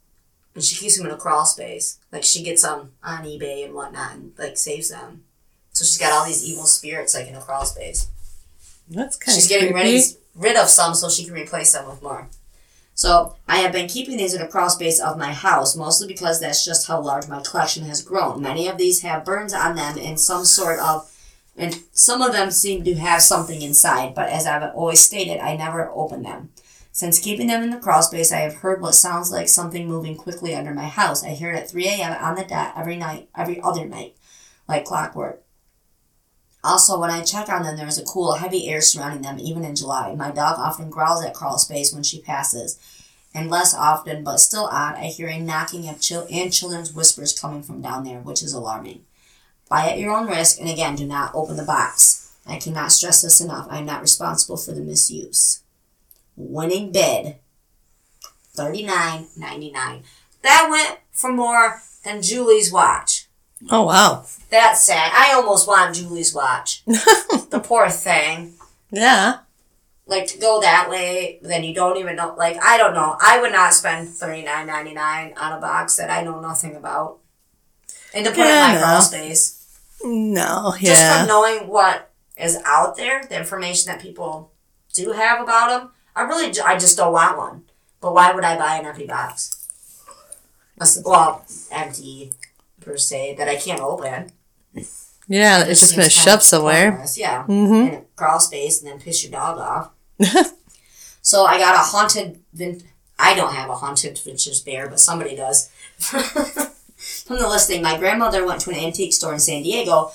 [0.55, 1.99] and she keeps them in a crawl space.
[2.11, 5.23] Like she gets them on eBay and whatnot, and like saves them.
[5.73, 8.09] So she's got all these evil spirits like in a crawl space.
[8.89, 10.03] That's kind She's of She's getting rid,
[10.35, 12.29] rid of some so she can replace them with more.
[12.95, 16.41] So I have been keeping these in a crawl space of my house, mostly because
[16.41, 18.43] that's just how large my collection has grown.
[18.43, 21.09] Many of these have burns on them and some sort of
[21.57, 25.57] and some of them seem to have something inside, but as I've always stated, I
[25.57, 26.51] never open them.
[26.93, 30.17] Since keeping them in the crawl space, I have heard what sounds like something moving
[30.17, 31.25] quickly under my house.
[31.25, 32.13] I hear it at 3 a.m.
[32.23, 34.17] on the dot every night, every other night,
[34.69, 35.43] like clockwork.
[36.65, 39.65] Also, when I check on them, there is a cool, heavy air surrounding them, even
[39.65, 40.15] in July.
[40.15, 42.79] My dog often growls at crawl space when she passes,
[43.35, 47.39] and less often, but still odd, I hear a knocking of chil- and children's whispers
[47.39, 49.05] coming from down there, which is alarming.
[49.69, 52.37] Buy at your own risk, and again, do not open the box.
[52.47, 53.67] I cannot stress this enough.
[53.71, 55.63] I am not responsible for the misuse.
[56.37, 57.37] Winning bid,
[58.55, 60.03] thirty nine ninety nine.
[60.43, 63.12] That went for more than Julie's watch.
[63.71, 64.25] Oh wow.
[64.51, 65.13] That's sad.
[65.15, 66.85] I almost want Julie's watch.
[66.87, 68.55] the poor thing.
[68.91, 69.39] Yeah.
[70.07, 72.35] Like to go that way, then you don't even know.
[72.37, 73.17] Like I don't know.
[73.21, 76.75] I would not spend thirty nine ninety nine on a box that I know nothing
[76.77, 77.19] about,
[78.13, 78.87] and to put Yeah, in my no.
[78.87, 79.79] crawl space.
[80.03, 80.73] No.
[80.81, 81.19] Just Yeah.
[81.21, 84.51] from knowing what is out there, the information that people
[84.93, 87.63] do have about them, I really, I just don't want one.
[88.01, 89.69] But why would I buy an empty box?
[91.05, 92.33] Well, empty
[92.85, 94.33] per se that I can't open.
[95.29, 95.65] Yeah.
[95.65, 96.91] It's just gonna shove somewhere.
[96.91, 97.45] pointless, Yeah.
[97.47, 97.95] Mm-hmm.
[97.95, 99.91] In crawl space and then piss your dog off.
[101.25, 102.41] So I got a haunted.
[102.53, 102.83] Vin-
[103.19, 105.71] I don't have a haunted vintage bear, but somebody does.
[105.99, 110.11] From the listing, my grandmother went to an antique store in San Diego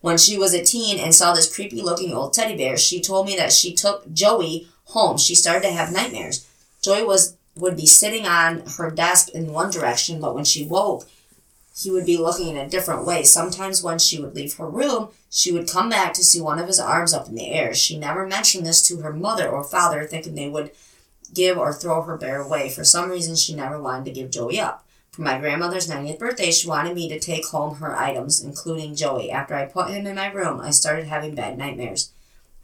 [0.00, 2.76] when she was a teen and saw this creepy looking old teddy bear.
[2.78, 5.18] She told me that she took Joey home.
[5.18, 6.48] She started to have nightmares.
[6.82, 11.06] Joey was would be sitting on her desk in one direction, but when she woke,
[11.76, 13.24] he would be looking in a different way.
[13.24, 16.68] Sometimes when she would leave her room, she would come back to see one of
[16.68, 17.74] his arms up in the air.
[17.74, 20.70] She never mentioned this to her mother or father, thinking they would
[21.32, 22.68] give or throw her bear away.
[22.68, 24.86] For some reason, she never wanted to give Joey up.
[25.10, 29.32] For my grandmother's 90th birthday, she wanted me to take home her items, including Joey.
[29.32, 32.12] After I put him in my room, I started having bad nightmares.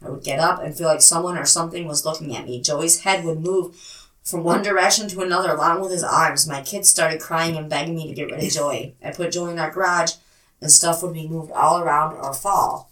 [0.03, 2.61] I would get up and feel like someone or something was looking at me.
[2.61, 3.75] Joey's head would move
[4.23, 6.47] from one direction to another along with his arms.
[6.47, 8.95] My kids started crying and begging me to get rid of Joey.
[9.03, 10.13] I put Joey in our garage
[10.61, 12.91] and stuff would be moved all around or fall.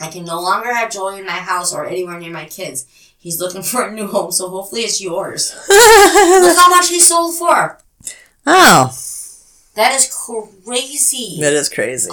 [0.00, 2.86] I can no longer have Joey in my house or anywhere near my kids.
[3.18, 5.52] He's looking for a new home, so hopefully it's yours.
[5.68, 7.78] Look how much he sold for.
[8.46, 8.96] oh,
[9.74, 10.06] That is
[10.64, 11.38] crazy.
[11.40, 12.10] that is crazy.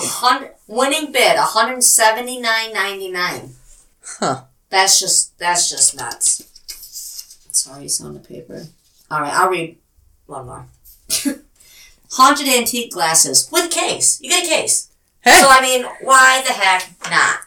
[0.68, 3.52] Winning bid, one hundred seventy nine ninety nine.
[4.04, 4.44] Huh.
[4.70, 6.42] That's just that's just nuts.
[7.56, 8.68] Sorry, it's on the paper.
[9.10, 9.78] All right, I'll read
[10.26, 10.66] one more.
[12.12, 14.20] Haunted antique glasses with case.
[14.22, 14.92] You get a case.
[15.22, 15.42] Hey.
[15.42, 17.40] So I mean, why the heck not?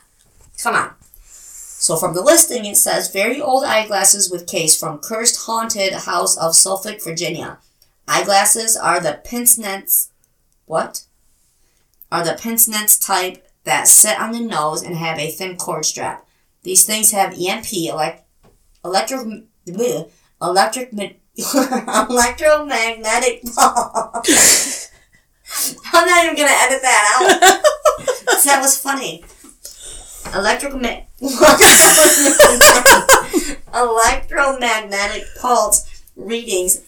[0.62, 0.94] Come on.
[1.22, 6.36] So from the listing, it says very old eyeglasses with case from Cursed Haunted House
[6.36, 7.58] of Suffolk, Virginia.
[8.06, 10.10] Eyeglasses are the pince nez.
[10.66, 11.04] What?
[12.10, 15.84] Are the pince nez type that sit on the nose and have a thin cord
[15.84, 16.26] strap.
[16.62, 18.26] These things have EMP, elect,
[18.84, 19.42] electro,
[20.40, 21.08] electric, ma-
[22.10, 24.90] electromagnetic pulse.
[25.92, 27.40] I'm not even gonna edit that out.
[28.44, 29.24] that was funny.
[30.34, 31.06] Electromagnetic,
[33.74, 35.86] electromagnetic pulse
[36.16, 36.82] readings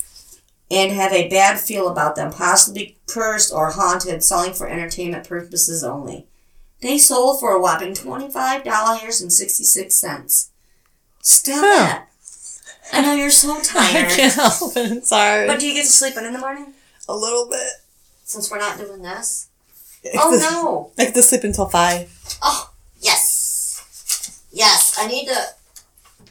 [0.71, 5.83] and have a bad feel about them, possibly cursed or haunted, selling for entertainment purposes
[5.83, 6.27] only.
[6.81, 10.49] They sold for a whopping $25.66.
[11.23, 11.61] Stop Huh.
[11.61, 12.07] that.
[12.93, 13.97] I know you're so tired.
[13.97, 14.11] I tired.
[14.11, 15.07] can't help it.
[15.07, 15.47] Sorry.
[15.47, 16.75] But do you get to sleep in in the morning?
[17.09, 17.69] a little bit.
[18.25, 19.49] Since we're not doing this?
[20.05, 20.93] I Oh have no.
[20.99, 22.09] I have to sleep until five.
[22.41, 24.47] Oh, yes.
[24.53, 25.37] Yes, I need to.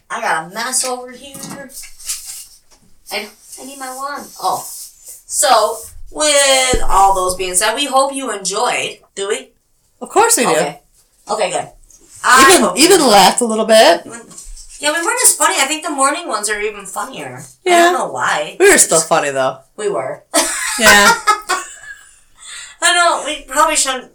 [0.10, 1.70] I got a mess over here.
[3.12, 3.30] I,
[3.62, 4.30] I need my wand.
[4.42, 4.64] Oh.
[4.66, 5.78] So,
[6.12, 9.00] with all those being said, we hope you enjoyed.
[9.16, 9.50] Do we?
[10.02, 10.52] Of course we do.
[10.52, 10.80] Okay.
[11.30, 11.70] Okay, good.
[12.24, 14.06] I Even even laughed a little bit.
[14.80, 15.56] Yeah, we weren't as funny.
[15.60, 17.42] I think the morning ones are even funnier.
[17.66, 17.74] Yeah.
[17.76, 18.56] I don't know why.
[18.60, 19.60] We were still funny though.
[19.76, 20.24] We were.
[20.80, 21.14] Yeah.
[22.82, 23.24] I know.
[23.26, 24.14] We probably shouldn't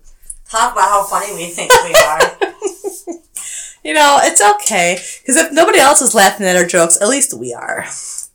[0.48, 3.18] talk about how funny we think we are.
[3.84, 4.98] you know, it's okay.
[5.20, 7.84] Because if nobody else is laughing at our jokes, at least we are.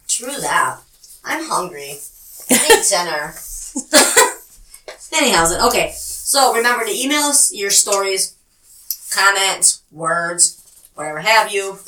[0.07, 0.77] True that.
[1.25, 1.97] I'm hungry.
[2.51, 3.33] I need dinner.
[5.11, 5.91] Anyhow, okay.
[5.95, 8.35] So remember to email us your stories,
[9.11, 10.61] comments, words,
[10.93, 11.79] whatever have you,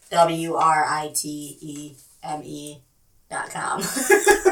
[0.10, 1.94] W R I T E
[2.24, 2.80] M E
[3.30, 3.82] dot com.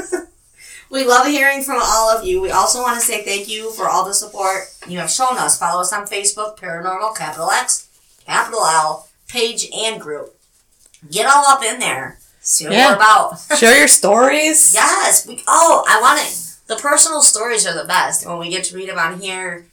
[0.91, 2.41] we love hearing from all of you.
[2.41, 5.57] We also want to say thank you for all the support you have shown us.
[5.57, 7.87] Follow us on Facebook, Paranormal, capital X,
[8.25, 10.35] capital L, page and group.
[11.11, 12.19] Get all up in there.
[12.41, 12.89] See what Yeah.
[12.89, 13.39] we're about.
[13.57, 14.73] Share your stories.
[14.73, 15.25] Yes.
[15.27, 16.38] We, oh, I want it.
[16.81, 18.25] Personal stories are the best.
[18.25, 19.65] When we get to read them on here,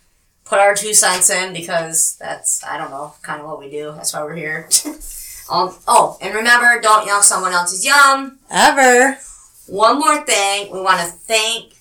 [0.44, 3.92] put our two cents in because that's I don't know, kind of what we do.
[3.92, 4.68] That's why we're here.
[5.50, 8.38] um, oh, and remember, don't yuck someone else's yum.
[8.50, 9.18] Ever.
[9.68, 11.74] One more thing, we want to thank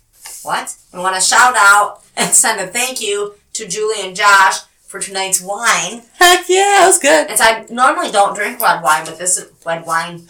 [0.43, 0.76] what?
[0.93, 4.99] We want to shout out and send a thank you to Julie and Josh for
[4.99, 6.03] tonight's wine.
[6.19, 7.30] Heck yeah, it was good.
[7.30, 10.22] And so I normally don't drink red wine, but this is red wine.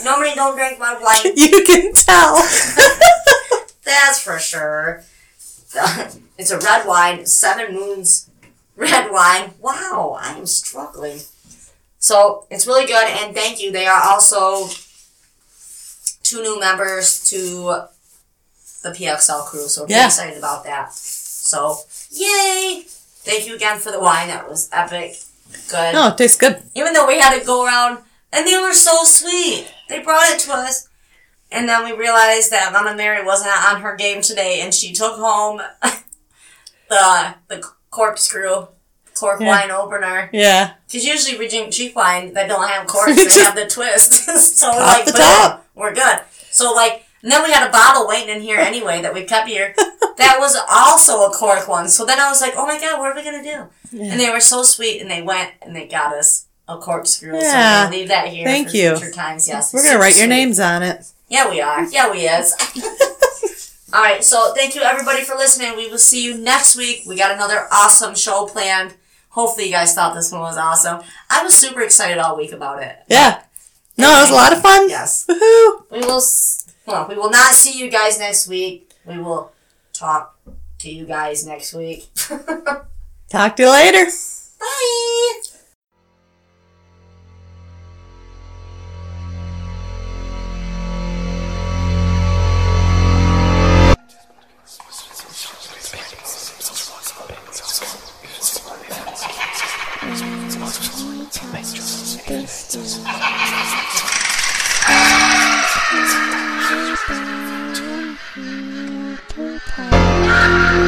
[0.00, 1.20] I normally don't drink red wine.
[1.36, 2.36] You can tell.
[3.84, 5.02] That's for sure.
[6.38, 8.28] It's a red wine, Seven Moons
[8.74, 9.52] red wine.
[9.60, 11.20] Wow, I am struggling.
[11.98, 13.70] So it's really good, and thank you.
[13.70, 14.68] They are also
[16.22, 17.82] two new members to
[18.82, 20.06] the PXL crew, so we're Yeah.
[20.06, 20.92] excited about that.
[20.94, 21.78] So
[22.10, 22.84] yay!
[23.24, 24.28] Thank you again for the wine.
[24.28, 25.20] That was epic.
[25.68, 25.92] Good.
[25.94, 26.62] No, it tastes good.
[26.74, 27.98] Even though we had to go around,
[28.32, 29.70] and they were so sweet.
[29.88, 30.88] They brought it to us.
[31.52, 35.16] And then we realized that Mama Mary wasn't on her game today, and she took
[35.16, 35.60] home
[36.88, 38.66] the the corkscrew
[39.14, 39.48] cork Yeah.
[39.48, 40.30] wine opener.
[40.32, 40.72] Yeah.
[40.86, 44.12] Because usually we drink cheap wine that don't have corks, they have the twist.
[44.58, 45.66] so we're Off like, top.
[45.74, 46.20] we're good.
[46.50, 49.48] So like, and then we had a bottle waiting in here anyway that we kept
[49.48, 49.74] here.
[50.16, 51.88] that was also a cork one.
[51.88, 53.68] So then I was like, oh my god, what are we gonna do?
[53.96, 54.12] Yeah.
[54.12, 57.32] And they were so sweet, and they went and they got us a corkscrew.
[57.32, 57.84] So we're Yeah.
[57.84, 58.46] gonna leave that here.
[58.46, 58.96] Thank for you.
[58.96, 59.72] Future times, yes.
[59.74, 61.04] We're gonna write your names on it.
[61.32, 61.88] Yeah, we are.
[61.90, 62.52] Yeah, we is.
[63.94, 65.76] All right, so thank you everybody for listening.
[65.76, 67.04] We will see you next week.
[67.06, 68.94] We got another awesome show planned.
[69.30, 71.00] Hopefully, you guys thought this one was awesome.
[71.30, 72.96] I was super excited all week about it.
[73.08, 73.42] Yeah.
[73.96, 74.90] No, it was a lot of fun.
[74.90, 75.24] Yes.
[75.26, 75.90] Woohoo.
[75.90, 76.18] We will.
[76.18, 78.90] s- Well, we will not see you guys next week.
[79.06, 79.52] We will
[79.94, 80.36] talk
[80.80, 82.08] to you guys next week.
[83.30, 84.04] Talk to you later.
[84.60, 85.40] Bye.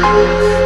[0.04, 0.63] Música